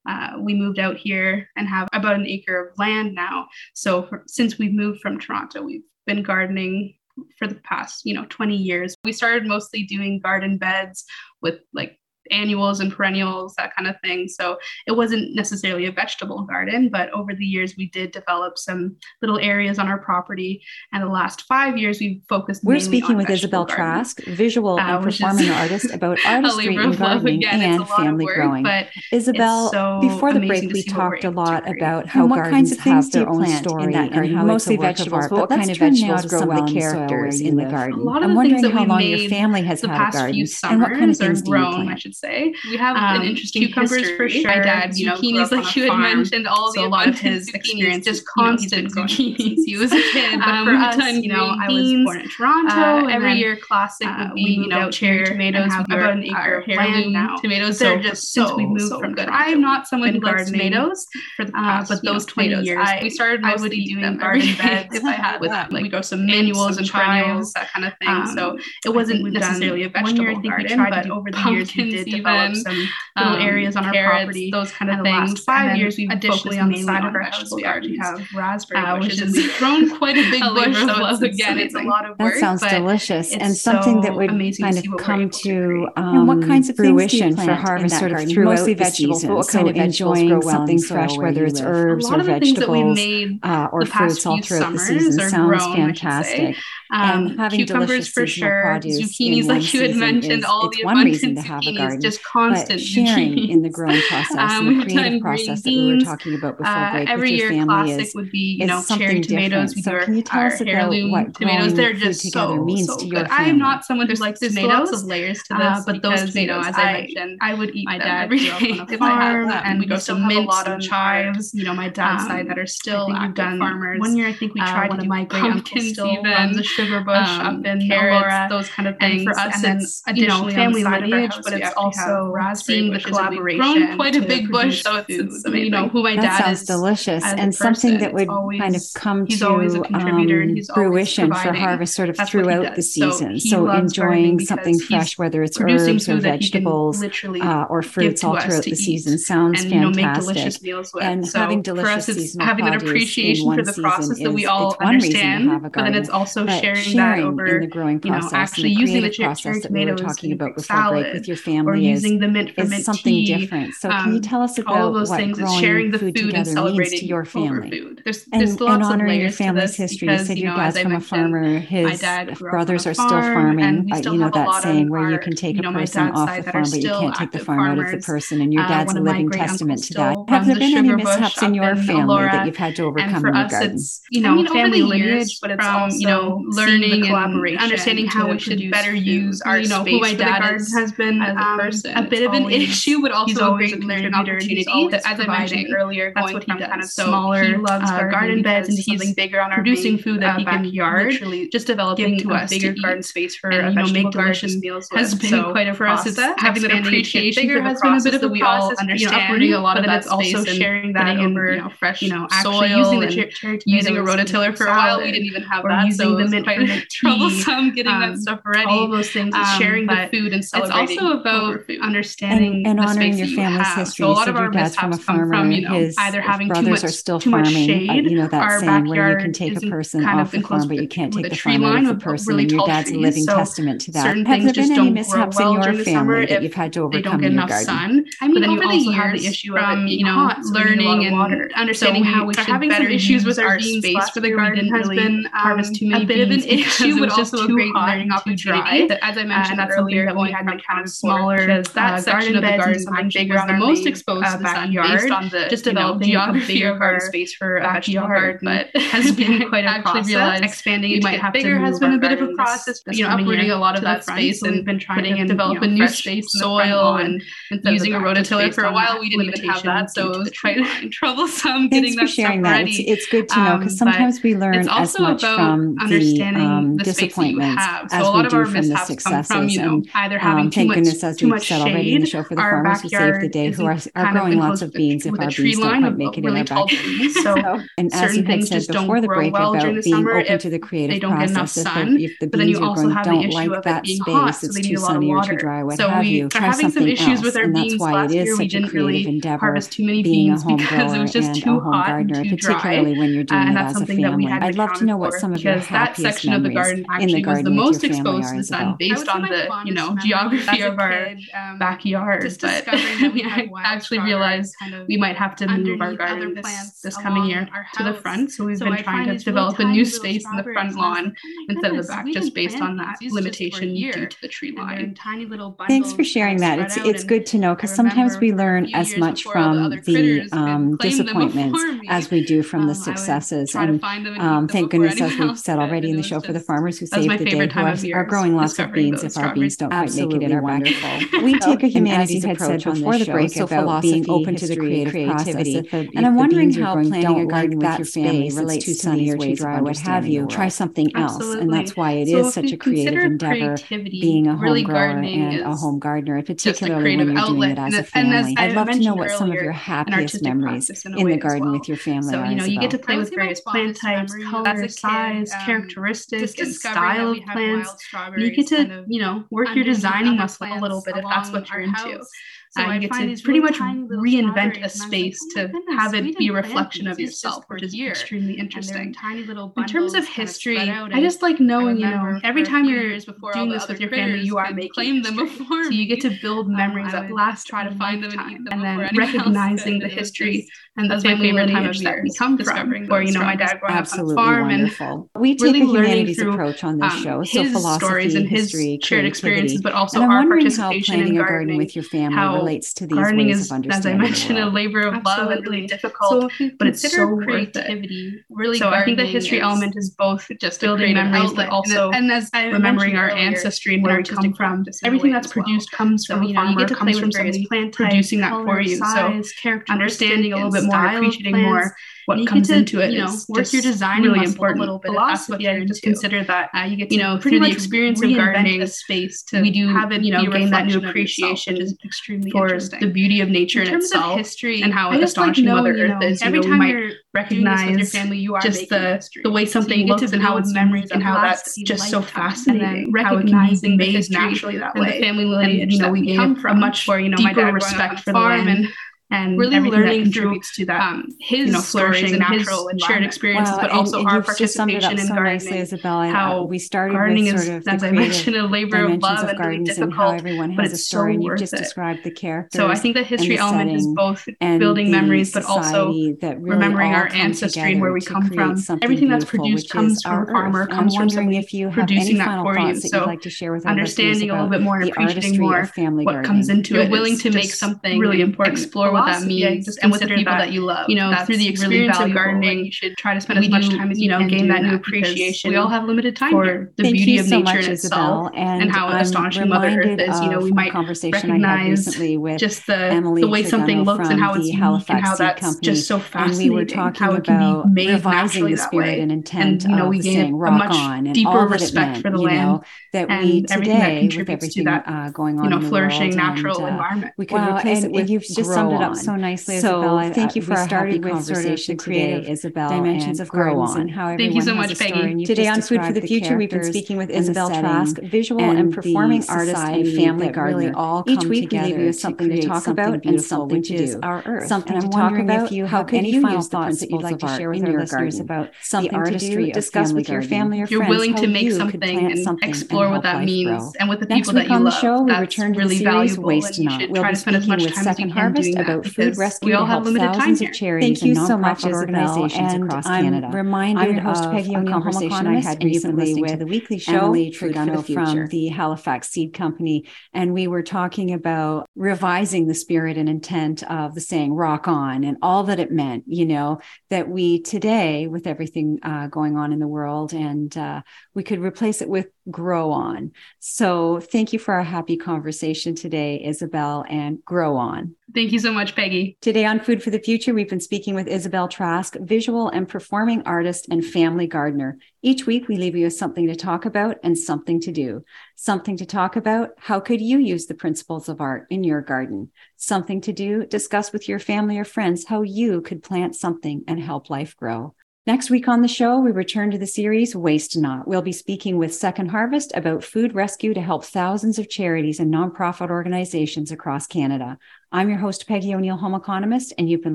uh, 0.08 0.32
we 0.38 0.54
moved 0.54 0.78
out 0.78 0.96
here 0.96 1.48
and 1.56 1.68
have 1.68 1.88
about 1.92 2.16
an 2.16 2.26
acre 2.26 2.68
of 2.68 2.78
land 2.78 3.14
now. 3.14 3.46
So 3.74 4.04
for, 4.04 4.24
since 4.26 4.58
we've 4.58 4.74
moved 4.74 5.00
from 5.00 5.18
Toronto, 5.18 5.62
we've 5.62 5.82
been 6.06 6.22
gardening 6.22 6.94
for 7.38 7.46
the 7.46 7.56
past, 7.56 8.02
you 8.04 8.14
know, 8.14 8.26
20 8.28 8.56
years. 8.56 8.94
We 9.04 9.12
started 9.12 9.46
mostly 9.46 9.84
doing 9.84 10.20
garden 10.20 10.58
beds 10.58 11.04
with 11.40 11.60
like 11.72 11.98
annuals 12.32 12.80
and 12.80 12.92
perennials, 12.92 13.54
that 13.56 13.74
kind 13.76 13.88
of 13.88 13.96
thing. 14.00 14.28
So 14.28 14.58
it 14.86 14.92
wasn't 14.92 15.34
necessarily 15.34 15.86
a 15.86 15.92
vegetable 15.92 16.42
garden, 16.42 16.88
but 16.88 17.10
over 17.10 17.34
the 17.34 17.44
years 17.44 17.76
we 17.76 17.88
did 17.90 18.10
develop 18.12 18.58
some 18.58 18.96
little 19.20 19.38
areas 19.38 19.78
on 19.78 19.88
our 19.88 19.98
property. 19.98 20.62
And 20.92 21.02
the 21.02 21.08
last 21.08 21.42
five 21.42 21.76
years 21.76 22.00
we've 22.00 22.22
focused. 22.28 22.64
We're 22.64 22.80
speaking 22.80 23.16
with 23.16 23.30
Isabel 23.30 23.66
Trask, 23.66 24.22
visual 24.24 24.78
uh, 24.78 24.96
and 24.96 25.04
performing 25.04 25.50
artist, 25.62 25.92
about 25.92 26.18
artistry 26.26 26.76
and 26.76 26.96
gardening 26.96 27.38
Again, 27.38 27.60
and 27.60 27.88
family 27.88 28.24
work, 28.24 28.36
growing. 28.36 28.62
But 28.62 28.88
Isabel, 29.12 29.70
so 29.70 30.00
before 30.00 30.32
the 30.32 30.46
break, 30.46 30.72
we 30.72 30.82
talked 30.82 31.24
a 31.24 31.30
lot 31.30 31.68
about 31.68 32.06
how 32.06 32.26
what 32.26 32.36
gardens 32.36 32.76
have 32.78 33.10
their 33.10 33.28
own 33.28 33.46
story 33.46 33.94
and 33.94 34.34
how 34.34 34.44
mostly 34.44 34.76
vegetables. 34.76 35.28
But 35.28 35.38
what 35.38 35.48
kind 35.50 35.70
of 35.70 35.76
vegetables 35.76 36.26
grow 36.26 36.46
well 36.46 36.58
in 36.58 36.66
the 36.66 36.80
characters 36.80 37.40
in 37.40 37.56
the 37.56 37.64
garden? 37.64 38.08
I'm 38.08 38.34
wondering 38.34 38.64
how 38.70 38.84
long 38.84 39.02
your 39.02 39.28
family 39.28 39.62
has 39.62 39.82
had 39.82 39.90
a 39.90 40.12
garden 40.12 40.46
and 40.64 40.80
what 40.80 40.92
kind 40.92 41.10
of 41.10 41.16
things 41.16 41.42
do 41.42 41.50
you 41.50 41.56
plant? 41.56 42.21
Say. 42.22 42.54
We 42.70 42.76
have 42.76 42.96
um, 42.96 43.20
an 43.20 43.26
interesting 43.26 43.62
cucumbers 43.62 43.98
history. 43.98 44.16
for 44.16 44.28
sure. 44.28 44.50
My 44.50 44.58
dad, 44.60 44.96
you 44.96 45.06
know, 45.06 45.14
like 45.14 45.76
you 45.76 45.90
had 45.90 45.98
mentioned, 45.98 46.46
all 46.46 46.72
so 46.72 46.82
the 46.82 46.86
a 46.86 46.88
lot 46.88 47.08
of 47.08 47.18
his 47.18 47.48
experience 47.54 48.04
just 48.04 48.24
constant 48.26 48.88
you 48.88 48.94
know, 48.94 49.02
zucchinis. 49.02 49.64
he 49.64 49.76
was 49.76 49.92
a 49.92 49.96
kid. 50.12 50.38
But 50.38 50.48
um, 50.48 50.66
for 50.66 50.74
us, 50.74 51.14
you 51.14 51.28
know, 51.28 51.56
I 51.60 51.68
was 51.68 51.92
born 52.04 52.20
in 52.20 52.28
Toronto. 52.28 52.72
Uh, 52.72 53.08
every 53.08 53.30
then, 53.30 53.36
year, 53.36 53.56
classic 53.56 54.06
uh, 54.06 54.16
would 54.18 54.34
be 54.34 54.42
you 54.42 54.68
know 54.68 54.90
cherry 54.90 55.26
tomatoes. 55.26 55.66
We 55.66 55.70
have 55.70 55.86
about 55.86 56.12
an 56.12 56.24
acre 56.24 56.58
of 56.58 56.68
land 56.68 57.12
now. 57.12 57.36
Tomatoes. 57.36 57.78
They're 57.78 58.00
just 58.00 58.32
since 58.32 58.52
we 58.52 58.66
moved 58.66 58.94
from 59.00 59.14
good. 59.14 59.28
I'm 59.28 59.60
not 59.60 59.88
someone 59.88 60.14
who 60.14 60.20
loves 60.20 60.50
tomatoes 60.50 61.06
for 61.36 61.44
the 61.44 61.52
uh, 61.52 61.60
past, 61.60 61.90
but 61.90 62.04
those 62.04 62.24
twenty 62.24 62.54
years, 62.62 62.88
we 63.02 63.10
started 63.10 63.42
mostly 63.42 63.84
doing 63.84 64.16
garden 64.16 64.54
beds. 64.56 64.88
If 65.02 65.04
I 65.04 65.12
had 65.12 65.40
with 65.40 65.50
like 65.50 65.70
we 65.72 65.88
grow 65.88 66.02
some 66.02 66.28
annuals 66.28 66.76
and 66.76 66.88
perennials, 66.88 67.52
that 67.54 67.72
kind 67.72 67.84
of 67.84 67.92
thing. 67.98 68.26
So 68.36 68.58
it 68.84 68.90
wasn't 68.90 69.24
necessarily 69.32 69.84
a 69.84 69.88
vegetable 69.88 70.40
garden, 70.40 70.78
but 70.78 71.10
over 71.10 71.30
the 71.30 71.50
years 71.50 71.74
we 71.74 71.90
did 71.90 72.01
did 72.04 72.16
develop 72.16 72.54
some 72.56 72.76
little 73.16 73.32
um, 73.34 73.40
areas 73.40 73.76
on 73.76 73.84
our 73.84 73.92
carrots, 73.92 74.24
property, 74.24 74.50
those 74.50 74.72
kind 74.72 74.90
of 74.90 75.02
things. 75.02 75.30
The 75.30 75.34
last 75.34 75.44
five 75.44 75.76
years, 75.76 75.96
we've 75.96 76.10
additionally 76.10 76.58
on 76.58 76.70
the 76.70 76.82
side 76.82 77.04
of 77.04 77.14
our 77.14 77.22
house, 77.22 77.52
we 77.52 77.64
already 77.64 77.96
have 77.98 78.26
raspberry 78.34 78.80
uh, 78.80 78.96
bushes. 78.98 79.20
Which 79.20 79.44
has 79.44 79.58
grown 79.58 79.98
quite 79.98 80.16
a 80.16 80.30
big 80.30 80.40
bush. 80.40 80.76
So 80.76 81.06
it's, 81.06 81.22
again, 81.22 81.58
it's 81.58 81.74
a 81.74 81.82
lot 81.82 82.08
of 82.08 82.18
work. 82.18 82.34
That 82.34 82.40
sounds 82.40 82.62
delicious 82.62 83.34
and 83.34 83.56
something 83.56 84.00
that 84.02 84.14
would 84.14 84.30
kind 84.58 84.78
of 84.78 84.86
come 84.98 85.30
to 85.30 85.88
um, 85.96 86.26
what 86.26 86.42
kinds 86.42 86.68
of 86.68 86.76
fruition 86.76 87.36
for 87.36 87.54
harvest 87.54 87.98
sort 87.98 88.12
of 88.12 88.28
throughout 88.28 88.52
Mostly 88.52 88.74
vegetables, 88.74 89.24
but 89.24 89.36
what 89.36 89.48
kind 89.48 89.68
of 89.68 89.76
vegetables 89.76 90.18
grow 90.22 90.40
well 90.40 90.50
something 90.50 90.78
fresh, 90.80 91.16
whether 91.16 91.44
it's 91.44 91.60
herbs 91.60 92.10
or 92.10 92.22
vegetables 92.22 92.98
uh, 93.42 93.68
or 93.72 93.86
fruits 93.86 94.26
all 94.26 94.40
throughout 94.40 94.72
the 94.72 94.78
season. 94.78 95.30
Sounds 95.30 95.64
fantastic. 95.64 96.56
Um, 96.92 97.26
and 97.26 97.40
having 97.40 97.60
cucumbers 97.60 98.08
for 98.08 98.26
sure, 98.26 98.78
zucchinis, 98.82 99.46
like 99.46 99.72
you 99.72 99.80
had 99.80 99.96
mentioned, 99.96 100.44
all 100.44 100.68
the 100.68 100.82
abundant 100.82 101.38
zucchinis 101.38 101.91
garden, 101.92 102.00
just 102.00 102.22
constant 102.24 102.80
sharing 102.80 103.48
in 103.50 103.62
the 103.62 103.70
growing 103.70 104.00
process, 104.08 104.32
um, 104.38 104.68
and 104.68 104.82
the 104.82 104.94
creative 104.94 105.20
process 105.20 105.62
beans, 105.62 105.64
that 105.64 105.70
we 105.70 105.94
were 105.94 106.00
talking 106.00 106.34
about 106.34 106.58
before 106.58 106.72
uh, 106.72 106.92
break. 106.92 107.08
Every 107.08 107.30
year, 107.32 107.64
classic 107.64 108.06
is, 108.06 108.14
would 108.14 108.30
be 108.30 108.56
you 108.60 108.66
know 108.66 108.82
cherry 108.82 109.20
tomatoes. 109.20 109.74
We 109.74 109.82
so 109.82 110.04
can 110.04 110.16
you 110.16 110.22
tell 110.22 110.46
us 110.46 110.60
about 110.60 110.90
what 111.10 111.34
tomatoes? 111.34 111.74
They're 111.74 111.92
just 111.92 112.32
so 112.32 112.64
means 112.64 112.86
so 112.86 112.98
to 112.98 113.06
your 113.06 113.30
I 113.30 113.44
am 113.44 113.58
not 113.58 113.84
someone 113.84 114.08
who 114.08 114.14
likes 114.14 114.40
tomatoes. 114.40 114.90
Lots 114.90 115.02
of 115.02 115.04
layers 115.04 115.42
to 115.44 115.54
uh, 115.54 115.76
this, 115.76 115.84
but 115.84 116.02
those 116.02 116.30
tomatoes, 116.30 116.66
as 116.66 116.74
I 116.76 116.92
mentioned, 116.92 117.38
I 117.40 117.54
would 117.54 117.74
eat 117.74 117.86
my 117.92 117.98
dad 117.98 118.24
every 118.24 118.38
day 118.38 118.50
if 118.50 119.02
I 119.02 119.10
had 119.10 119.48
them. 119.48 119.62
And 119.64 119.78
we 119.78 119.86
go 119.86 119.96
some 119.96 120.26
mints 120.26 120.62
and 120.66 120.82
chives. 120.82 121.54
You 121.54 121.64
know, 121.64 121.74
my 121.74 121.88
dad's 121.88 122.26
side 122.26 122.48
that 122.48 122.58
are 122.58 122.66
still 122.66 123.12
active 123.12 123.58
farmers. 123.58 124.00
One 124.00 124.16
year, 124.16 124.28
I 124.28 124.32
think 124.32 124.54
we 124.54 124.60
uh, 124.60 124.72
tried 124.72 124.90
to 124.92 124.96
do 124.98 125.08
my 125.08 125.24
great 125.24 125.42
uncle 125.44 125.80
still 125.80 126.22
runs 126.22 126.56
a 126.56 126.62
sugar 126.62 127.00
bush 127.00 127.28
up 127.28 127.64
in 127.64 127.86
carrots, 127.86 128.52
those 128.52 128.68
kind 128.68 128.88
of 128.88 128.98
things. 128.98 129.24
For 129.24 129.38
us, 129.38 129.62
it's 129.64 130.02
you 130.14 130.26
know 130.26 130.48
family 130.50 130.84
lineage, 130.84 131.36
but 131.42 131.52
it's 131.52 131.74
also 131.82 132.54
seeing 132.54 132.92
the 132.92 133.00
collaboration. 133.00 133.60
Grown 133.60 133.96
quite 133.96 134.16
a 134.16 134.22
big 134.22 134.50
bush, 134.50 134.82
so 134.82 135.04
it's, 135.08 135.44
it's 135.44 135.44
you 135.46 135.70
know 135.70 135.88
who 135.88 136.02
my 136.02 136.16
that 136.16 136.22
dad 136.22 136.44
sounds 136.44 136.60
is 136.62 136.66
delicious. 136.66 137.24
and 137.24 137.54
something 137.54 137.98
that 137.98 138.12
would 138.12 138.28
always, 138.28 138.60
kind 138.60 138.76
of 138.76 138.82
come 138.94 139.26
to 139.26 139.84
um, 139.94 140.56
fruition 140.74 141.32
for 141.32 141.52
harvest 141.52 141.94
sort 141.94 142.08
of 142.08 142.16
That's 142.16 142.30
throughout 142.30 142.76
the 142.76 142.82
season. 142.82 143.40
So, 143.40 143.66
so 143.66 143.70
enjoying 143.70 144.40
something 144.40 144.78
fresh, 144.78 145.18
whether 145.18 145.42
it's 145.42 145.60
herbs 145.60 146.08
or 146.08 146.16
vegetables 146.16 147.02
uh, 147.02 147.66
or 147.68 147.82
fruits 147.82 148.24
all 148.24 148.38
throughout 148.38 148.64
the 148.64 148.76
season, 148.76 149.18
sounds 149.18 149.62
and, 149.64 149.72
fantastic. 149.72 150.62
You 150.62 150.74
know, 150.74 151.00
and 151.00 151.26
so 151.26 151.38
having 151.38 151.62
delicious 151.62 152.06
seasonal 152.06 152.46
having 152.46 152.66
an 152.66 152.74
appreciation 152.74 153.54
for 153.54 153.62
the 153.62 153.72
process 153.72 154.18
that 154.20 154.32
we 154.32 154.46
all 154.46 154.76
understand, 154.80 155.62
but 155.62 155.72
then 155.72 155.94
it's 155.94 156.08
also 156.08 156.46
sharing 156.46 156.96
that 156.96 157.18
over 157.20 157.60
the 157.60 157.66
growing 157.66 158.00
process, 158.00 158.32
actually 158.32 158.70
using 158.70 159.02
the 159.02 159.10
cherry 159.10 159.60
tomatoes, 159.60 160.00
talking 160.00 160.32
about 160.32 160.54
before 160.56 161.02
break 161.02 161.14
with 161.14 161.28
your 161.28 161.36
family 161.36 161.71
or 161.72 161.76
is, 161.76 161.82
using 161.82 162.18
the 162.18 162.28
mint 162.28 162.54
for 162.54 162.64
mint 162.64 162.84
something 162.84 163.12
tea, 163.12 163.36
different. 163.36 163.74
So 163.74 163.88
can 163.88 164.10
you 164.10 164.16
um, 164.16 164.22
tell 164.22 164.42
us 164.42 164.58
about 164.58 164.76
all 164.76 164.88
of 164.88 164.94
those 164.94 165.10
things? 165.10 165.38
Sharing 165.58 165.90
the 165.90 165.98
food, 165.98 166.18
food 166.18 166.34
and 166.34 166.46
celebrating 166.46 167.00
to 167.00 167.06
your 167.06 167.24
family. 167.24 167.70
Food. 167.70 168.02
There's, 168.04 168.24
there's 168.26 168.50
and, 168.50 168.60
lots 168.60 168.74
and 168.74 168.84
honoring 168.84 169.20
your 169.20 169.30
family's 169.30 169.76
history. 169.76 170.08
Because, 170.08 170.22
you 170.22 170.26
said 170.26 170.38
your 170.38 170.50
know, 170.52 170.56
dad's 170.56 170.78
from 170.78 170.94
a 170.94 171.00
farmer. 171.00 171.58
His 171.58 172.00
brothers 172.38 172.86
are 172.86 172.94
still 172.94 173.08
farming. 173.08 173.88
You 173.88 174.18
know 174.18 174.30
that 174.30 174.62
saying 174.62 174.90
where 174.90 175.10
you 175.10 175.18
can 175.18 175.34
take 175.34 175.58
a 175.58 175.62
person 175.62 176.10
off 176.12 176.36
the 176.36 176.50
farm, 176.50 176.64
but 176.70 176.80
you 176.80 176.88
can't 176.88 177.14
take 177.14 177.32
the 177.32 177.38
farm 177.38 177.60
out 177.60 177.78
of 177.78 177.90
the 177.90 177.98
person. 177.98 178.40
And 178.40 178.52
your 178.52 178.62
uh, 178.62 178.68
dad's 178.68 178.94
a 178.94 179.00
living 179.00 179.30
testament 179.30 179.82
to 179.84 179.94
that. 179.94 180.16
Have 180.28 180.46
there 180.46 180.56
been 180.56 180.76
any 180.76 180.94
mishaps 180.94 181.42
in 181.42 181.54
your 181.54 181.76
family 181.76 182.24
that 182.24 182.46
you've 182.46 182.56
had 182.56 182.76
to 182.76 182.84
overcome 182.84 183.26
in 183.26 183.34
your 183.34 183.48
garden? 183.48 183.78
You 184.10 184.20
know, 184.20 184.44
family 184.46 184.82
lineage, 184.82 185.40
but 185.40 185.50
it's 185.50 185.64
also 185.64 185.96
you 185.96 186.06
know 186.06 186.42
learning 186.48 187.06
and 187.06 187.58
understanding 187.58 188.06
how 188.06 188.30
we 188.30 188.38
should 188.38 188.70
better 188.70 188.94
use 188.94 189.40
our 189.42 189.58
you 189.58 189.68
know, 189.68 189.82
space. 189.82 189.94
Who 189.94 190.00
my 190.00 190.14
dad 190.14 190.42
has 190.42 190.92
been 190.92 191.22
as 191.22 191.36
um, 191.36 191.58
person. 191.64 191.96
A 191.96 192.02
bit 192.02 192.22
it's 192.22 192.28
of 192.28 192.34
an 192.34 192.50
issue, 192.50 193.00
but 193.02 193.12
also 193.12 193.54
a 193.54 193.56
great 193.56 193.80
learning 193.80 194.14
opportunity. 194.14 194.88
That, 194.90 195.06
as 195.06 195.20
I 195.20 195.26
mentioned 195.26 195.74
earlier, 195.74 196.12
that's 196.14 196.32
what 196.32 196.44
he 196.44 196.52
does. 196.52 196.68
Kind 196.68 196.82
of 196.82 196.90
smaller, 196.90 197.44
he 197.44 197.56
loves 197.56 197.90
uh, 197.90 198.04
garden 198.04 198.42
beds 198.42 198.68
and 198.68 198.78
he's 198.78 199.14
bigger 199.14 199.40
on 199.40 199.50
our 199.50 199.58
producing 199.58 199.98
food 199.98 200.20
that 200.20 200.36
uh, 200.36 200.38
he 200.38 200.44
can 200.44 200.64
yard, 200.64 201.14
just 201.50 201.66
developing 201.66 202.18
to 202.18 202.30
a 202.30 202.34
us 202.34 202.50
bigger 202.50 202.72
to 202.72 202.80
garden 202.80 203.02
space 203.02 203.36
for 203.36 203.50
and, 203.50 203.66
a 203.66 203.70
you 203.70 203.86
know, 203.86 203.92
make 203.92 204.10
delicious 204.10 204.56
meals. 204.56 204.88
Has 204.92 205.12
with. 205.12 205.22
been 205.22 205.30
so 205.30 205.52
quite 205.52 205.68
a 205.68 205.74
for 205.74 205.86
us. 205.86 206.16
Having 206.38 206.64
an 206.70 206.78
appreciation 206.78 207.42
bigger 207.42 207.62
has 207.62 207.80
been 207.80 207.94
a 207.94 208.02
bit 208.02 208.14
of 208.14 208.22
a 208.22 208.42
all 208.42 208.72
Understanding 208.78 209.52
a 209.52 209.60
lot 209.60 209.78
of 209.78 209.84
that 209.84 210.06
also 210.06 210.44
sharing 210.44 210.92
that 210.92 211.18
over 211.18 211.70
fresh, 211.78 212.02
you 212.02 212.08
know, 212.08 212.26
actually 212.30 212.72
using 212.74 213.00
the 213.00 213.62
using 213.66 213.96
a 213.96 214.00
rototiller 214.00 214.56
for 214.56 214.66
a 214.66 214.70
while. 214.70 214.98
We 215.00 215.12
didn't 215.12 215.26
even 215.26 215.42
have 215.42 215.64
that, 215.64 215.92
so 215.92 216.16
quite 216.42 216.88
troublesome 216.90 217.74
getting 217.74 217.98
that 217.98 218.10
um, 218.10 218.16
stuff 218.16 218.40
ready. 218.44 218.70
All 218.70 218.88
those 218.88 219.10
things, 219.10 219.34
um, 219.34 219.44
sharing 219.58 219.86
the 219.86 220.08
food 220.12 220.32
and 220.32 220.44
celebrating. 220.44 220.94
It's 220.94 221.02
also 221.02 221.20
about 221.20 221.51
food, 221.60 221.80
understanding 221.80 222.66
and, 222.66 222.78
and 222.78 222.80
honoring 222.80 223.18
your 223.18 223.28
family's 223.28 223.68
you 223.68 223.74
history. 223.74 224.04
So 224.04 224.10
a 224.10 224.12
lot 224.12 224.28
of 224.28 224.36
our 224.36 224.50
mishaps 224.50 224.76
from 224.76 225.18
come 225.18 225.28
from 225.28 225.52
you 225.52 225.62
know 225.62 225.74
his, 225.74 225.96
either 225.98 226.20
having 226.20 226.52
too 226.52 226.62
much, 226.62 226.80
still 226.80 227.20
too 227.20 227.30
farming, 227.30 227.52
much 227.52 227.54
shade. 227.54 227.90
Uh, 227.90 227.94
you 227.94 228.16
know 228.16 228.26
that 228.28 228.42
our 228.42 228.60
saying 228.60 228.88
where 228.88 229.10
you 229.10 229.16
can 229.16 229.32
take 229.32 229.62
a 229.62 229.68
person 229.68 230.02
kind 230.02 230.20
off 230.20 230.30
the 230.30 230.40
farm, 230.40 230.68
but 230.68 230.76
you 230.76 230.88
can't 230.88 231.12
take 231.12 231.28
the 231.28 231.36
farm 231.36 231.64
off 231.64 231.90
a 231.90 231.98
person. 231.98 232.36
Really 232.36 232.48
your 232.48 232.66
dad's 232.66 232.88
trees. 232.88 232.98
a 232.98 233.00
living 233.00 233.24
so 233.24 233.36
testament 233.36 233.80
to 233.82 233.92
that. 233.92 234.16
Have 234.16 234.26
there 234.26 234.52
been 234.52 234.72
any 234.72 234.90
mishaps 234.90 235.38
well 235.38 235.62
in 235.62 235.74
your 235.74 235.84
family 235.84 236.26
that 236.26 236.42
you've 236.42 236.54
had 236.54 236.72
to 236.74 236.80
overcome 236.80 237.22
in 237.24 237.34
your 237.34 237.46
garden? 237.46 237.64
Sun. 237.66 238.06
I 238.20 238.28
mean, 238.28 238.44
over 238.44 238.66
the 238.66 238.76
years, 238.76 239.22
the 239.22 239.28
issue 239.28 239.52
from 239.52 239.86
you 239.86 240.04
know 240.04 240.32
learning 240.50 241.06
and 241.06 241.52
understanding 241.54 242.04
how 242.04 242.24
we 242.24 242.34
should 242.34 242.46
better 242.68 242.88
issues 242.88 243.24
with 243.24 243.38
our 243.38 243.60
space 243.60 244.10
for 244.10 244.20
the 244.20 244.30
garden 244.30 244.68
has 244.68 244.88
been 244.88 245.28
um, 245.32 245.58
a 245.60 246.04
bit 246.04 246.20
of 246.20 246.30
an 246.30 246.42
issue, 246.48 246.98
but 246.98 247.10
also 247.10 247.44
a 247.44 247.48
great 247.48 247.72
learning 247.74 248.10
opportunity. 248.10 248.90
As 249.02 249.16
I 249.16 249.24
mentioned 249.24 249.60
earlier, 249.70 250.06
that 250.06 250.16
we 250.16 250.30
had 250.30 250.46
kind 250.46 250.80
of 250.80 250.88
smaller 250.88 251.41
because 251.46 251.72
that 251.74 251.94
uh, 251.94 252.00
section 252.00 252.36
of 252.36 252.42
the 252.42 252.56
garden 252.56 252.74
is 252.74 252.88
much 252.88 253.14
bigger 253.14 253.34
was 253.34 253.46
the 253.46 253.52
most 253.54 253.86
exposed 253.86 254.24
uh, 254.24 254.36
to 254.36 254.42
the 254.42 254.48
uh, 254.48 254.52
backyard, 254.52 254.86
sun 254.86 254.98
based 254.98 255.12
on 255.12 255.28
the 255.28 255.48
just 255.48 255.64
developing 255.64 256.08
you 256.08 256.14
know, 256.14 256.24
geography 256.24 256.62
of 256.62 256.80
our 256.80 257.00
space 257.00 257.34
for 257.34 257.56
a 257.56 257.62
vegetable 257.62 258.08
garden, 258.08 258.40
but 258.42 258.70
has 258.82 259.12
been 259.12 259.48
quite 259.48 259.64
a 259.64 259.68
actually 259.68 259.92
process. 259.92 260.08
Realized 260.08 260.44
expanding 260.44 260.90
we 260.90 261.00
might 261.00 261.20
have 261.20 261.32
bigger 261.32 261.58
has 261.58 261.78
been 261.78 261.94
a 261.94 261.98
bit 261.98 262.12
of 262.12 262.28
a 262.28 262.32
process. 262.34 262.80
You 262.90 263.04
know, 263.04 263.16
uprooting 263.16 263.50
a 263.50 263.56
lot 263.56 263.76
of 263.76 263.82
that 263.82 264.04
space 264.04 264.40
so 264.40 264.48
and 264.48 264.64
been 264.64 264.78
trying 264.78 265.16
to 265.16 265.24
develop 265.24 265.62
a 265.62 265.66
new 265.66 265.88
space 265.88 266.26
soil 266.28 266.96
and 266.96 267.22
using 267.64 267.94
a 267.94 267.98
rototiller 267.98 268.52
for 268.54 268.64
a 268.64 268.72
while. 268.72 269.00
We 269.00 269.10
didn't 269.10 269.26
even 269.26 269.48
have 269.50 269.62
that, 269.64 269.90
so 269.90 270.12
it 270.12 270.18
was 270.18 270.32
quite 270.40 270.58
troublesome 270.92 271.68
getting 271.68 271.96
that 271.96 272.08
stuff 272.08 272.36
ready. 272.40 272.88
It's 272.88 273.06
good 273.06 273.28
to 273.30 273.44
know 273.44 273.58
because 273.58 273.72
um, 273.72 273.78
sometimes 273.78 274.22
we 274.22 274.36
learn 274.36 274.54
as 274.56 274.68
also 274.68 275.18
from 275.18 275.76
understanding 275.80 276.76
the 276.76 276.84
disappointments 276.84 277.62
as 277.90 278.08
we 278.14 278.22
do 278.22 278.44
from 278.46 278.68
the 278.68 278.76
successes. 278.76 279.26
From, 279.26 279.48
you 279.48 279.62
know, 279.62 279.82
either 279.94 280.18
having 280.18 280.46
um, 280.46 280.50
thank 280.50 280.74
goodness 280.74 281.02
as 281.04 281.22
we 281.22 281.31
much 281.32 281.48
said 281.48 281.58
shade. 281.58 281.72
already 281.72 281.94
in 281.94 282.00
the 282.00 282.06
show 282.06 282.22
for 282.22 282.34
the 282.34 282.40
our 282.40 282.50
farmers 282.50 282.80
who 282.82 282.88
saved 282.88 283.20
the 283.20 283.28
day 283.28 283.50
who 283.50 283.64
are, 283.66 283.78
are 283.94 284.12
growing 284.12 284.38
lots 284.38 284.62
of 284.62 284.72
beans 284.72 285.06
if 285.06 285.12
our 285.12 285.30
beans 285.30 285.58
don't 285.58 285.80
quite 285.80 285.96
make 285.96 286.18
it 286.18 286.24
really 286.24 286.40
in 286.40 286.52
our 286.52 286.66
backyard. 286.66 287.12
So, 287.22 287.62
and 287.78 287.92
as 287.94 288.16
you 288.16 288.24
had 288.24 288.44
said 288.44 288.66
before 288.66 289.00
the 289.00 289.06
break 289.06 289.32
well 289.32 289.54
about 289.54 289.82
being 289.84 290.08
open 290.08 290.38
to 290.38 290.50
the 290.50 290.58
creative 290.58 291.00
process, 291.02 291.56
if, 291.56 291.64
the, 291.64 292.04
if 292.04 292.18
the 292.20 292.26
beans 292.26 292.58
you're 292.58 292.74
growing 292.74 292.94
don't 293.02 293.30
like 293.30 293.62
that 293.62 293.86
space, 293.86 294.42
it's 294.42 294.60
too 294.60 294.76
sunny 294.76 295.10
or 295.10 295.22
too 295.22 295.36
dry, 295.36 295.62
what 295.62 295.78
have 295.78 296.04
you, 296.04 296.28
try 296.28 296.50
something 296.52 296.88
else. 296.98 297.34
And 297.36 297.56
that's 297.56 297.78
why 297.78 298.04
it 298.04 298.12
is 298.12 298.36
such 298.36 298.54
a 298.54 298.68
creative 298.68 299.08
endeavor 299.08 299.58
being 299.76 300.32
a 300.32 300.40
home 300.40 300.56
grower 300.56 300.94
and 300.94 301.14
a 301.16 301.40
home 301.40 301.72
gardener, 301.72 302.24
particularly 302.24 302.98
when 302.98 303.12
you're 303.12 303.24
doing 303.24 303.48
it 303.48 303.56
as 303.56 303.80
a 303.80 303.86
family. 303.86 304.26
I'd 304.26 304.56
love 304.56 304.72
to 304.74 304.84
know 304.84 304.96
what 304.96 305.14
some 305.14 305.32
of 305.32 305.42
your 305.42 305.58
happiest 305.58 306.26
memories 306.26 306.84
in 307.00 307.08
the 307.08 307.22
garden 307.22 307.56
with 307.56 307.82
your 307.82 307.94
family 307.94 308.22
are 308.22 308.34
as 308.34 308.50
well. 308.50 308.76
Based 308.78 309.08
on 309.08 309.22
the, 309.22 309.48
you 309.64 309.74
know, 309.74 309.96
geography 310.02 310.62
of 310.62 310.78
our 310.78 311.16
um, 311.34 311.58
backyard. 311.58 312.22
Just 312.22 312.40
but 312.40 312.66
we 313.12 313.22
I 313.24 313.48
actually 313.64 314.00
realized 314.00 314.54
kind 314.58 314.74
of 314.74 314.88
we 314.88 314.96
might 314.96 315.16
have 315.16 315.36
to 315.36 315.46
move 315.46 315.80
our 315.80 315.94
garden 315.94 316.34
this, 316.34 316.80
this 316.80 316.96
coming 316.96 317.26
year 317.26 317.48
to 317.74 317.82
the 317.82 317.94
front. 317.94 318.32
So 318.32 318.44
we've 318.44 318.58
so 318.58 318.64
been 318.64 318.74
I 318.74 318.82
trying 318.82 319.06
to 319.06 319.24
develop 319.24 319.58
a 319.58 319.64
new 319.64 319.84
space 319.84 320.24
in 320.24 320.36
the 320.36 320.42
front 320.42 320.76
lawn 320.76 321.14
instead 321.48 321.74
of 321.74 321.86
the 321.86 321.88
back, 321.88 322.06
just 322.08 322.34
based 322.34 322.60
on 322.60 322.76
that 322.76 322.96
limitation 323.10 323.74
due 323.74 324.06
to 324.06 324.20
the 324.20 324.28
tree 324.28 324.52
line. 324.52 324.94
Tiny 324.94 325.26
little 325.26 325.56
Thanks 325.68 325.92
for 325.92 326.04
sharing 326.04 326.38
that. 326.38 326.58
It's 326.58 326.76
it's 326.78 327.04
good 327.04 327.26
to 327.26 327.38
know 327.38 327.54
because 327.54 327.74
sometimes 327.74 328.18
we 328.18 328.32
learn 328.32 328.74
as 328.74 328.96
much 328.96 329.24
from 329.24 329.70
the 329.70 330.28
um, 330.32 330.76
disappointments 330.78 331.60
as 331.88 332.10
we 332.10 332.24
do 332.24 332.42
from 332.42 332.66
the 332.66 332.74
successes. 332.74 333.54
And 333.54 333.82
um, 334.18 334.48
thank 334.48 334.70
goodness, 334.70 335.00
as 335.00 335.16
we've 335.18 335.38
said 335.38 335.58
already 335.58 335.90
in 335.90 335.96
the 335.96 336.02
show, 336.02 336.20
for 336.20 336.32
the 336.32 336.40
farmers 336.40 336.78
who 336.78 336.86
saved 336.86 337.18
the 337.18 337.24
day, 337.24 337.46
who 337.46 337.94
are 337.94 338.04
growing 338.04 338.36
lots 338.36 338.58
of 338.58 338.72
beans 338.72 339.04
if 339.04 339.16
our 339.16 339.34
beans 339.34 339.56
don't 339.56 339.70
quite 339.70 339.94
make 339.94 340.12
it 340.12 340.22
in 340.22 340.32
our 340.32 340.42
wonderful 340.42 341.01
we 341.22 341.38
take 341.38 341.62
a 341.62 341.66
humanities 341.66 342.24
approach 342.24 342.64
before 342.64 342.98
the 342.98 343.06
break 343.06 343.30
so 343.30 343.44
about 343.44 343.82
being 343.82 344.08
open 344.08 344.36
to 344.36 344.46
the 344.46 344.56
creative 344.56 344.92
creativity. 344.92 345.58
If, 345.58 345.72
and 345.72 346.06
I'm 346.06 346.16
wondering 346.16 346.52
how 346.52 346.74
planning 346.74 347.20
a 347.20 347.26
garden 347.26 347.58
with 347.58 347.78
your 347.78 347.86
family 347.86 348.30
relates 348.30 348.64
too 348.64 348.74
sunny 348.74 349.10
or 349.10 349.16
too 349.16 349.34
dry, 349.36 349.60
what 349.60 349.78
have 349.78 350.06
you. 350.06 350.26
Try 350.26 350.48
something 350.48 350.94
else, 350.96 351.22
and 351.34 351.52
that's 351.52 351.76
why 351.76 351.92
it 351.92 352.08
is 352.08 352.32
such 352.32 352.52
a 352.52 352.56
creative 352.56 353.02
endeavor. 353.02 353.56
Being 353.68 354.26
a 354.28 354.36
home 354.36 354.62
grower 354.62 354.98
and 354.98 355.40
a 355.40 355.54
home 355.56 355.78
gardener, 355.78 356.22
particularly 356.22 356.96
when 356.96 357.10
you're 357.12 357.26
doing 357.26 357.50
it 357.50 357.58
as 357.58 357.74
a 357.74 357.82
family, 357.84 358.34
I'd 358.38 358.54
love 358.54 358.70
to 358.70 358.78
know 358.78 358.94
what 358.94 359.10
some 359.10 359.30
of 359.30 359.34
your 359.34 359.52
happiest 359.52 360.22
memories 360.22 360.70
in 360.84 361.08
the 361.08 361.16
garden 361.16 361.52
with 361.52 361.68
your 361.68 361.76
family 361.76 362.14
are. 362.14 362.26
You 362.26 362.36
know, 362.36 362.44
you 362.44 362.58
get 362.60 362.70
to 362.72 362.78
play 362.78 362.96
with 362.96 363.14
various 363.14 363.40
plant 363.40 363.76
types, 363.76 364.14
colors, 364.30 364.78
size, 364.78 365.32
characteristics, 365.44 366.34
and 366.38 366.54
style 366.54 367.12
of 367.12 367.24
plants. 367.26 367.74
You 368.16 368.30
get 368.30 368.46
to, 368.48 368.84
you 368.86 369.00
know, 369.00 369.24
work 369.30 369.54
your 369.54 369.64
designing 369.64 370.16
muscle 370.16 370.52
a 370.52 370.56
little 370.56 370.82
bit 370.82 370.91
if 370.96 371.04
that's 371.08 371.32
what 371.32 371.48
you're 371.50 371.60
into. 371.60 372.04
So 372.54 372.70
you 372.70 372.80
get 372.80 372.92
to 372.92 373.22
pretty 373.22 373.40
much 373.40 373.58
reinvent 373.58 374.62
a 374.62 374.68
space 374.68 375.18
to 375.34 375.50
have 375.78 375.94
it 375.94 376.18
be 376.18 376.28
a 376.28 376.32
reflection 376.32 376.86
of 376.86 377.00
yourself, 377.00 377.44
which 377.48 377.62
is 377.62 377.74
extremely 377.74 378.34
interesting. 378.34 378.92
Tiny 378.92 379.24
little 379.24 379.54
in 379.56 379.64
terms 379.64 379.94
of 379.94 380.06
history, 380.06 380.58
I 380.58 381.00
just 381.00 381.22
like 381.22 381.40
knowing, 381.40 381.78
you 381.78 381.88
know, 381.88 382.20
every 382.22 382.42
time 382.42 382.66
you're 382.66 382.98
doing 383.32 383.48
this 383.48 383.68
with 383.68 383.80
your 383.80 383.88
family, 383.88 384.20
you 384.20 384.36
are 384.36 384.52
making 384.52 384.72
claim 384.72 385.02
them 385.02 385.16
before. 385.16 385.64
So 385.64 385.70
you 385.70 385.86
get 385.86 386.02
to 386.02 386.10
build 386.20 386.46
um, 386.48 386.56
memories 386.56 386.92
that 386.92 387.10
last, 387.10 387.46
try 387.46 387.64
to 387.66 387.74
find 387.76 388.04
them 388.04 388.18
and 388.18 388.32
eat 388.32 388.44
them, 388.44 388.62
and 388.62 388.80
then 388.80 388.90
recognizing 388.98 389.78
the 389.78 389.88
history 390.02 390.46
and 390.76 390.90
that's 390.90 391.04
my 391.04 391.18
favorite 391.18 391.50
time 391.50 391.68
of 391.68 391.74
year. 391.76 392.00
We 392.02 392.12
come 392.14 392.38
from, 392.38 392.90
or 392.90 393.02
you 393.02 393.12
know, 393.12 393.20
my 393.20 393.36
dad 393.36 393.60
growing 393.60 393.74
Absolutely 393.74 394.14
up 394.14 394.18
on 394.18 394.24
a 394.24 394.30
farm 394.34 394.48
wonderful. 394.48 395.10
and 395.14 395.20
we 395.20 395.34
take 395.34 395.42
really 395.42 395.60
a 395.60 395.64
humanities 395.66 396.18
through, 396.18 396.32
approach 396.32 396.64
on 396.64 396.78
this 396.78 396.92
um, 396.92 397.02
show. 397.02 397.24
So 397.24 397.44
philosophy, 397.44 397.84
stories 397.84 398.14
and 398.14 398.26
his 398.26 398.44
history, 398.44 398.78
shared 398.82 399.04
experiences, 399.04 399.60
but 399.60 399.74
also 399.74 400.00
our 400.00 400.26
participation 400.26 401.00
in 401.00 401.16
a 401.16 401.18
gardening 401.18 401.58
with 401.58 401.76
your 401.76 401.84
family 401.84 402.16
relates 402.42 402.74
to 402.74 402.86
these 402.86 402.96
gardening 402.96 403.26
ways 403.28 403.40
is, 403.40 403.50
of 403.50 403.54
understanding. 403.54 403.92
As 403.92 404.00
I 404.00 404.02
mentioned, 404.02 404.38
a 404.38 404.46
labor 404.46 404.80
of 404.80 404.94
Absolutely. 404.94 405.24
love 405.24 405.30
and 405.30 405.46
really 405.46 405.66
difficult, 405.66 406.32
so 406.32 406.50
but 406.58 406.68
it's 406.68 406.82
so 406.82 407.16
creativity, 407.16 408.12
worth 408.12 408.20
it. 408.20 408.24
Really, 408.30 408.58
so 408.58 408.70
I 408.70 408.84
think 408.84 408.98
the 408.98 409.06
history 409.06 409.38
is 409.38 409.42
element 409.42 409.74
is 409.76 409.90
both 409.90 410.30
just 410.40 410.60
building 410.60 410.94
memories, 410.94 411.32
but 411.32 411.48
also 411.48 411.90
and 411.90 412.10
as 412.10 412.30
remembering 412.34 412.96
our 412.96 413.10
ancestry 413.10 413.74
and 413.74 413.82
where 413.82 413.96
we 413.96 414.04
come 414.04 414.32
from. 414.34 414.64
Everything 414.84 415.12
that's 415.12 415.32
produced 415.32 415.70
comes 415.72 416.06
from 416.06 416.24
a 416.24 416.34
farmer, 416.34 416.66
comes 416.68 416.98
from 416.98 417.12
various 417.12 417.46
plant 417.48 417.74
producing 417.74 418.20
that 418.20 418.32
for 418.32 418.60
you. 418.60 418.76
So 418.76 419.22
understanding 419.68 420.32
a 420.32 420.36
little 420.36 420.52
bit 420.52 420.64
more, 420.64 420.86
appreciating 420.86 421.42
more 421.42 421.74
what 422.06 422.26
comes 422.26 422.48
to, 422.48 422.56
into 422.56 422.80
it 422.80 422.90
you 422.90 422.98
know 422.98 423.14
work 423.28 423.52
your 423.52 423.62
design 423.62 424.02
really 424.02 424.18
muscle 424.18 424.32
important 424.32 424.58
a 424.58 424.62
little 424.62 424.78
bit 424.78 424.88
philosophy 424.88 425.44
yeah 425.44 425.58
just 425.64 425.82
consider 425.82 426.24
that 426.24 426.50
uh, 426.54 426.62
you 426.62 426.76
get 426.76 426.90
you 426.90 426.98
know 426.98 427.18
pretty 427.18 427.36
through 427.36 427.40
much 427.40 427.50
the 427.50 427.54
experience 427.54 428.02
of 428.02 428.14
gardening 428.14 428.62
a 428.62 428.66
space 428.66 429.22
to 429.22 429.40
we 429.40 429.50
do 429.50 429.68
have 429.68 429.92
it 429.92 430.02
you 430.02 430.12
know 430.12 430.22
gain 430.30 430.50
that 430.50 430.66
new 430.66 430.80
reflection 430.80 430.80
yourself, 430.80 430.90
appreciation 430.90 431.54
which 431.54 431.62
is 431.62 431.74
extremely 431.84 432.31
for 432.32 432.58
the 432.58 432.90
beauty 432.90 433.20
of 433.20 433.28
nature 433.28 433.62
in 433.62 433.68
in, 433.68 433.74
itself 433.76 434.16
history 434.16 434.62
and 434.62 434.72
how 434.72 434.90
I 434.90 434.98
just 434.98 435.16
like 435.16 435.30
astonishing 435.30 435.54
Mother 435.54 435.76
you 435.76 435.84
Earth 435.84 436.00
know, 436.00 436.06
is. 436.06 436.20
You 436.20 436.26
every 436.26 436.40
know, 436.40 436.48
time 436.48 436.68
you're 436.68 436.90
recognize 437.14 437.76
your 437.76 437.86
family 437.86 438.18
you 438.18 438.34
are 438.34 438.40
just 438.40 438.68
the 438.68 438.94
history. 438.94 439.22
the 439.22 439.30
way 439.30 439.44
something 439.44 439.78
you 439.78 439.86
get 439.86 440.00
looks 440.00 440.12
and 440.12 440.22
how 440.22 440.38
it's 440.38 440.52
memories 440.52 440.90
and 440.90 441.02
how 441.02 441.20
that's 441.20 441.60
just 441.62 441.90
so 441.90 442.00
fascinating. 442.02 442.66
how 442.96 443.16
it 443.16 443.26
can 443.26 443.36
recognizing 443.36 443.76
be 443.76 444.02
naturally 444.10 444.58
that 444.58 444.74
and 444.74 444.84
the 444.84 444.90
way. 444.90 445.00
family 445.00 445.24
And 445.24 445.32
lineage 445.32 445.72
you 445.72 445.78
know, 445.78 445.86
that 445.86 445.92
we 445.92 446.16
come 446.16 446.36
a 446.36 446.40
from 446.40 446.60
much 446.60 446.88
more, 446.88 446.98
you 446.98 447.10
know, 447.10 447.18
my 447.20 447.32
dad 447.32 447.54
respect 447.54 448.00
for 448.00 448.04
the 448.06 448.12
farm 448.12 448.46
land 448.46 448.68
and 449.12 449.30
and 449.32 449.38
really 449.38 449.60
learning 449.70 450.04
through, 450.12 450.22
contributes 450.22 450.54
to 450.56 450.66
that 450.66 450.80
um, 450.80 451.06
his 451.20 451.46
you 451.46 451.52
know 451.52 451.60
stories 451.60 452.00
flourishing 452.00 452.10
and 452.14 452.18
natural 452.20 452.58
his 452.68 452.72
and 452.72 452.80
shared 452.82 453.02
experiences, 453.04 453.52
Wow, 453.56 453.60
but 453.62 453.70
and- 453.70 453.78
also 453.78 453.98
and 454.00 454.08
our 454.08 454.16
you've 454.16 454.36
just 454.36 454.54
summed 454.54 454.72
participation 454.72 454.98
in 455.00 455.06
so 455.06 455.14
gardening. 455.14 455.32
nicely, 455.44 455.58
Isabel. 455.58 455.96
I- 455.98 456.10
how 456.10 456.38
uh, 456.40 456.42
we 456.44 456.58
started 456.58 456.94
gardening 456.94 457.24
with 457.26 457.34
is, 457.36 457.44
sort 457.46 457.56
of 457.58 457.64
the 457.64 457.70
as 457.72 457.84
I 457.84 457.90
mentioned, 457.92 458.36
a 458.36 458.46
labor 458.46 458.76
of 458.76 458.82
dimensions 458.82 459.02
love 459.02 459.18
of 459.24 459.28
and 459.30 459.38
really 459.38 459.56
gardens 459.58 459.78
and 459.78 459.92
how 459.92 459.98
difficult. 460.10 460.18
everyone 460.18 460.56
but 460.56 460.62
has 460.64 460.72
a 460.72 460.74
it's 460.74 460.84
story, 460.86 461.12
so 461.12 461.14
and 461.14 461.22
you've 461.22 461.30
worth 461.30 461.38
just 461.40 461.52
it. 461.54 461.58
described 461.58 462.04
the 462.04 462.10
characters. 462.10 462.58
So 462.58 462.68
I 462.68 462.74
think 462.74 462.94
the 462.96 463.02
history 463.02 463.36
the 463.36 463.42
element 463.42 463.70
is 463.72 463.86
both 463.86 464.28
building 464.40 464.90
memories, 464.90 465.32
but 465.32 465.44
also 465.44 465.92
that 466.20 466.40
really 466.40 466.56
remembering 466.56 466.92
our 466.94 467.08
ancestry 467.12 467.72
and 467.72 467.80
where 467.80 467.92
we 467.92 468.00
come 468.00 468.22
create 468.28 468.36
from. 468.36 468.56
something 468.56 468.84
Everything 468.84 469.08
that's 469.08 469.24
produced 469.24 469.70
comes 469.70 470.02
from 470.02 470.12
our 470.12 470.22
a 470.24 470.26
farmer, 470.32 470.66
comes 470.66 470.94
from 470.96 471.08
somebody 471.10 471.36
if 471.38 471.52
you 471.52 471.70
producing 471.70 472.18
that 472.18 472.26
final 472.26 472.44
for 472.44 472.58
you. 472.58 472.74
thoughts 472.74 472.90
So 472.90 473.04
like 473.04 473.20
to 473.22 473.30
share 473.30 473.52
with 473.52 473.66
understanding 473.66 474.30
a 474.30 474.34
little 474.34 474.48
bit 474.48 474.60
more 474.62 474.76
and 474.76 474.86
the 474.86 474.90
appreciating 474.90 475.22
artistry 475.22 475.38
more 475.38 475.66
family 475.66 476.04
what 476.04 476.24
comes 476.24 476.48
into 476.48 476.74
You're 476.74 476.84
it 476.84 476.90
willing 476.90 477.18
to 477.18 477.30
make 477.30 477.52
something 477.52 477.98
really 477.98 478.20
important. 478.20 478.58
explore 478.58 478.92
what 479.04 479.20
that 479.20 479.30
yeah, 479.30 479.50
means 479.50 479.66
just 479.66 479.78
and 479.82 479.92
with 479.92 480.00
the 480.00 480.06
people 480.08 480.32
that, 480.32 480.38
that 480.38 480.52
you 480.52 480.62
love. 480.62 480.88
you 480.88 480.96
know, 480.96 481.10
That's 481.10 481.26
through 481.26 481.36
the 481.36 481.44
really 481.44 481.50
experience 481.52 481.98
of 481.98 482.12
gardening, 482.12 482.58
and 482.58 482.66
you 482.66 482.72
should 482.72 482.96
try 482.96 483.14
to 483.14 483.20
spend 483.20 483.38
as 483.38 483.48
much 483.48 483.68
do, 483.68 483.76
time 483.76 483.90
as 483.90 484.00
you 484.00 484.08
know, 484.08 484.18
can 484.18 484.28
gain 484.28 484.48
that 484.48 484.62
new 484.62 484.74
appreciation 484.74 485.50
We 485.50 485.56
all 485.56 485.68
have 485.68 485.84
limited 485.84 486.16
time 486.16 486.30
for 486.32 486.44
here. 486.44 486.72
the 486.76 486.84
Thank 486.84 486.96
beauty 486.96 487.18
of 487.18 487.26
so 487.26 487.38
nature 487.40 487.44
much, 487.56 487.64
in 487.66 487.72
itself 487.72 488.30
And 488.34 488.62
and 488.62 488.72
how 488.72 488.88
I'm 488.88 489.00
astonishing 489.00 489.48
Mother 489.48 489.68
Earth 489.68 490.00
is. 490.00 490.20
You 490.20 490.30
know, 490.30 490.40
we 490.40 490.52
might 490.52 490.72
conversation 490.72 491.14
I 491.14 491.18
had 491.18 491.42
recognize 491.42 491.86
recently 491.86 492.16
with 492.16 492.38
just 492.38 492.66
the 492.66 492.76
Emily 492.76 493.22
the 493.22 493.28
way 493.28 493.42
something 493.44 493.82
looks 493.82 494.08
and 494.08 494.20
how 494.20 494.34
it's 494.34 494.46
unique 494.46 494.60
and 494.88 495.00
how 495.00 495.16
that's 495.16 495.40
Company, 495.40 495.60
just 495.64 495.86
so 495.86 495.96
and 495.96 496.04
fascinating. 496.04 496.52
we 496.52 496.56
were 496.56 496.64
talking 496.64 497.02
how 497.02 497.14
it 497.14 497.24
can 497.24 497.36
about 497.36 497.66
be 497.66 497.72
made 497.86 497.92
revising 497.92 498.12
naturally 498.16 498.54
the 498.54 498.58
spirit 498.58 498.98
and 498.98 499.12
intent 499.12 499.64
and 499.64 499.70
you 499.72 499.76
know 499.76 499.84
of 499.84 499.90
we 499.90 499.98
gain 500.00 500.34
a 500.34 500.50
much 500.50 501.14
deeper 501.14 501.30
all 501.30 501.48
that 501.48 501.60
it 501.60 501.62
respect 501.62 501.98
for 501.98 502.10
the 502.10 502.18
land 502.18 502.60
that 502.92 503.08
and 503.10 503.24
we 503.24 503.44
everything 503.50 503.78
that 503.78 503.88
today 503.88 504.00
with 504.08 504.26
contributes 504.26 504.48
to 504.54 504.64
everything 504.64 504.64
that, 504.64 504.84
uh, 504.86 505.10
going 505.10 505.38
on 505.38 505.44
you 505.44 505.50
know 505.50 505.60
flourishing 505.60 506.14
world 506.16 506.16
natural 506.16 506.56
and, 506.56 506.64
uh, 506.66 506.68
environment. 506.68 507.14
we 507.16 507.26
could 507.26 507.40
replace 507.42 507.82
and, 507.82 507.86
it 507.86 507.92
with 507.92 508.00
and 508.02 508.10
you've 508.10 508.22
just 508.22 508.52
summed 508.52 508.72
it 508.72 508.80
up 508.82 508.91
on. 508.92 509.04
so 509.04 509.16
nicely, 509.16 509.58
So 509.58 509.78
Isabel. 509.80 509.98
I- 509.98 510.10
thank 510.10 510.36
you 510.36 510.42
for 510.42 510.50
we 510.52 510.56
our 510.56 510.64
started 510.68 510.92
happy 510.94 511.02
sort 511.02 511.12
of 511.20 511.26
conversation 511.26 511.76
the 511.76 511.82
creative 511.82 512.20
today, 512.22 512.32
Isabel, 512.32 512.68
dimensions 512.70 513.20
of 513.20 513.28
grow 513.28 513.54
gardens 513.56 513.70
on. 513.76 513.80
and 513.82 513.90
how 513.90 514.16
Thank 514.16 514.34
you 514.34 514.40
so 514.42 514.54
much. 514.54 514.78
Peggy. 514.78 515.24
Today 515.24 515.48
on 515.48 515.56
Food 515.56 515.66
for 515.68 515.74
described 515.74 515.96
the 515.96 516.06
Future, 516.06 516.36
we've 516.36 516.50
been 516.50 516.64
speaking 516.64 516.96
with 516.96 517.10
and 517.10 517.18
Isabel 517.18 517.48
Trask, 517.50 517.98
visual 518.02 518.40
and 518.40 518.58
and 518.58 518.72
performing 518.74 519.22
artist 519.28 519.56
and 519.56 519.86
family 519.96 520.26
that 520.28 520.36
really 520.40 520.66
gardener. 520.66 520.72
all 520.76 521.04
Each 521.06 521.20
week 521.24 521.28
we 521.30 521.40
together 521.42 521.68
leave 521.68 521.78
you 521.80 521.86
with 521.86 521.98
something 521.98 522.28
to 522.28 522.32
create 522.34 522.46
talk 522.46 522.66
about 522.66 523.04
and 523.04 523.20
something 523.22 523.62
to 523.62 523.76
do. 523.86 523.98
our 524.02 524.22
earth. 524.26 524.46
Something 524.48 524.72
And 524.74 524.80
to 524.82 524.86
I'm 524.86 524.90
talk 524.92 525.02
wondering 525.02 525.30
about. 525.30 525.46
if 525.46 525.52
you 525.52 525.66
How 525.66 525.78
have 525.78 525.92
any 525.92 526.10
you 526.12 526.20
final 526.20 526.36
use 526.36 526.48
the 526.48 526.56
thoughts 526.56 526.80
that 526.80 526.90
you'd 526.90 527.00
principles 527.00 527.02
like 527.04 527.12
of 527.14 527.20
to 527.20 527.26
art 527.26 527.38
share 527.38 527.50
with 527.50 527.58
in 527.58 527.64
our 527.66 527.70
your 527.72 527.80
listeners 527.80 528.14
garden? 528.18 528.20
about 528.20 528.50
Something 528.62 528.90
the 528.92 528.96
artistry 528.96 529.48
of 529.50 529.54
discuss 529.54 529.88
family 529.88 530.00
with 530.00 530.08
your 530.08 530.20
gardening. 530.20 530.38
family 530.40 530.60
or 530.60 530.64
If 530.64 530.70
you're 530.70 530.88
willing 530.88 531.14
to 531.16 531.26
make 531.26 531.52
something 531.52 531.82
and 532.12 532.38
explore 532.42 532.90
what 532.90 533.02
that 533.02 533.24
means 533.24 533.72
and 533.78 533.88
with 533.88 534.00
the 534.00 534.06
people 534.06 534.32
that 534.34 534.48
you 534.48 534.54
on 534.54 534.64
the 534.64 534.70
love, 534.70 534.80
show, 534.80 535.02
we 535.02 535.10
that's 535.10 535.20
return 535.20 535.52
to 535.54 535.58
really 535.58 535.78
the 535.78 535.84
series 535.84 535.92
valuable, 536.16 536.24
Waste 536.28 536.58
you 536.58 536.64
Not. 536.64 536.80
should 536.80 536.90
We'll 536.90 537.02
try 537.02 537.10
be 537.10 537.14
to 537.14 537.20
spend 537.20 537.36
as 537.36 537.42
speaking 537.44 537.52
much 537.58 537.64
with 537.64 537.74
time 537.74 537.80
as 537.80 537.86
you 537.86 537.90
Second 537.92 538.08
can 538.12 538.16
Harvest 538.18 538.42
doing 538.42 538.54
that 538.56 538.68
about 538.68 538.81
food 538.90 538.96
because 538.96 539.18
rescue 539.18 539.48
we 539.48 539.54
all 539.54 539.66
have 539.66 539.84
limited 539.84 540.12
time 540.14 540.14
thousands 540.14 540.40
here. 540.40 540.50
of 540.50 540.54
charities 540.56 541.00
Thank 541.00 541.08
you 541.08 541.14
so 541.26 541.36
much, 541.38 541.58
nonprofit 541.60 541.70
Isabel. 541.70 541.74
organizations 541.74 542.52
And 542.54 542.64
across 542.64 542.86
I'm 542.86 543.04
Canada. 543.04 543.30
reminded 543.32 543.82
I'm 543.88 543.94
your 543.94 544.02
host, 544.02 544.24
Peggy 544.30 544.54
a 544.54 544.58
O'Neill, 544.58 544.72
conversation 544.72 545.26
I 545.26 545.40
had 545.40 545.62
and 545.62 545.72
you've 545.72 545.82
been 545.82 545.96
recently 545.96 546.22
with 546.22 546.38
the 546.38 546.46
weekly 546.46 546.78
show, 546.78 546.92
Emily 546.92 547.30
Food 547.32 547.38
for 547.38 547.48
Trigano 547.48 547.86
the 547.86 547.94
from 547.94 548.26
the 548.28 548.48
Halifax 548.48 549.08
Seed 549.10 549.34
Company, 549.34 549.86
and 550.12 550.32
we 550.32 550.46
were 550.46 550.62
talking 550.62 551.12
about 551.12 551.66
revising 551.76 552.46
the 552.46 552.54
spirit 552.54 552.96
and 552.96 553.08
intent 553.08 553.62
of 553.64 553.94
the 553.94 554.00
saying 554.00 554.34
"rock 554.34 554.68
on" 554.68 555.04
and 555.04 555.16
all 555.22 555.44
that 555.44 555.58
it 555.60 555.70
meant. 555.70 556.04
You 556.06 556.26
know 556.26 556.60
that 556.90 557.08
we 557.08 557.40
today, 557.42 558.06
with 558.06 558.26
everything 558.26 558.78
uh, 558.82 559.06
going 559.08 559.36
on 559.36 559.52
in 559.52 559.58
the 559.58 559.68
world, 559.68 560.12
and 560.12 560.56
uh, 560.56 560.82
we 561.14 561.22
could 561.22 561.40
replace 561.40 561.82
it 561.82 561.88
with 561.88 562.06
"grow 562.30 562.70
on." 562.70 563.12
So, 563.38 564.00
thank 564.00 564.32
you 564.32 564.38
for 564.38 564.54
our 564.54 564.62
happy 564.62 564.96
conversation 564.96 565.74
today, 565.74 566.22
Isabel, 566.24 566.84
and 566.88 567.24
grow 567.24 567.56
on. 567.56 567.94
Thank 568.14 568.32
you 568.32 568.38
so 568.38 568.52
much, 568.52 568.76
Peggy. 568.76 569.16
Today 569.20 569.46
on 569.46 569.58
Food 569.58 569.82
for 569.82 569.90
the 569.90 569.98
Future, 569.98 570.34
we've 570.34 570.48
been 570.48 570.60
speaking 570.60 570.94
with 570.94 571.08
Isabel 571.08 571.48
Trask, 571.48 571.96
visual 572.00 572.48
and 572.48 572.68
performing 572.68 573.22
artist 573.22 573.68
and 573.70 573.84
family 573.84 574.26
gardener. 574.26 574.78
Each 575.02 575.26
week, 575.26 575.48
we 575.48 575.56
leave 575.56 575.74
you 575.74 575.84
with 575.84 575.94
something 575.94 576.26
to 576.26 576.36
talk 576.36 576.66
about 576.66 576.98
and 577.02 577.16
something 577.16 577.60
to 577.60 577.72
do. 577.72 578.04
Something 578.36 578.76
to 578.76 578.86
talk 578.86 579.16
about 579.16 579.50
how 579.56 579.80
could 579.80 580.00
you 580.00 580.18
use 580.18 580.46
the 580.46 580.54
principles 580.54 581.08
of 581.08 581.20
art 581.20 581.46
in 581.48 581.64
your 581.64 581.80
garden? 581.80 582.30
Something 582.56 583.00
to 583.02 583.12
do 583.12 583.46
discuss 583.46 583.92
with 583.92 584.08
your 584.08 584.18
family 584.18 584.58
or 584.58 584.64
friends 584.64 585.06
how 585.06 585.22
you 585.22 585.60
could 585.62 585.82
plant 585.82 586.14
something 586.14 586.64
and 586.68 586.78
help 586.78 587.08
life 587.08 587.36
grow. 587.36 587.74
Next 588.04 588.30
week 588.30 588.48
on 588.48 588.62
the 588.62 588.68
show, 588.68 588.98
we 588.98 589.12
return 589.12 589.52
to 589.52 589.58
the 589.58 589.66
series 589.66 590.16
Waste 590.16 590.56
Not. 590.56 590.88
We'll 590.88 591.02
be 591.02 591.12
speaking 591.12 591.56
with 591.56 591.72
Second 591.72 592.08
Harvest 592.08 592.50
about 592.56 592.82
food 592.82 593.14
rescue 593.14 593.54
to 593.54 593.60
help 593.60 593.84
thousands 593.84 594.40
of 594.40 594.48
charities 594.48 594.98
and 594.98 595.14
nonprofit 595.14 595.70
organizations 595.70 596.50
across 596.50 596.88
Canada. 596.88 597.38
I'm 597.70 597.88
your 597.88 597.98
host, 597.98 598.26
Peggy 598.26 598.56
O'Neill, 598.56 598.76
home 598.76 598.96
economist, 598.96 599.54
and 599.56 599.70
you've 599.70 599.84
been 599.84 599.94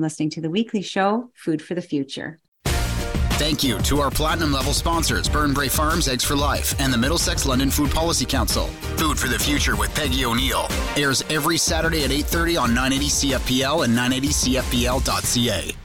listening 0.00 0.30
to 0.30 0.40
the 0.40 0.48
weekly 0.48 0.80
show, 0.80 1.30
Food 1.34 1.60
for 1.60 1.74
the 1.74 1.82
Future. 1.82 2.38
Thank 2.64 3.62
you 3.62 3.78
to 3.80 4.00
our 4.00 4.10
platinum 4.10 4.54
level 4.54 4.72
sponsors, 4.72 5.28
Burnbrae 5.28 5.70
Farms, 5.70 6.08
Eggs 6.08 6.24
for 6.24 6.34
Life, 6.34 6.80
and 6.80 6.90
the 6.90 6.98
Middlesex 6.98 7.44
London 7.44 7.70
Food 7.70 7.90
Policy 7.90 8.24
Council. 8.24 8.68
Food 8.96 9.18
for 9.18 9.28
the 9.28 9.38
Future 9.38 9.76
with 9.76 9.94
Peggy 9.94 10.24
O'Neill 10.24 10.66
airs 10.96 11.22
every 11.28 11.58
Saturday 11.58 12.04
at 12.04 12.10
8:30 12.10 12.56
on 12.56 12.74
980 12.74 13.10
CFPL 13.10 13.84
and 13.84 13.94
980CFPL.ca. 13.94 15.76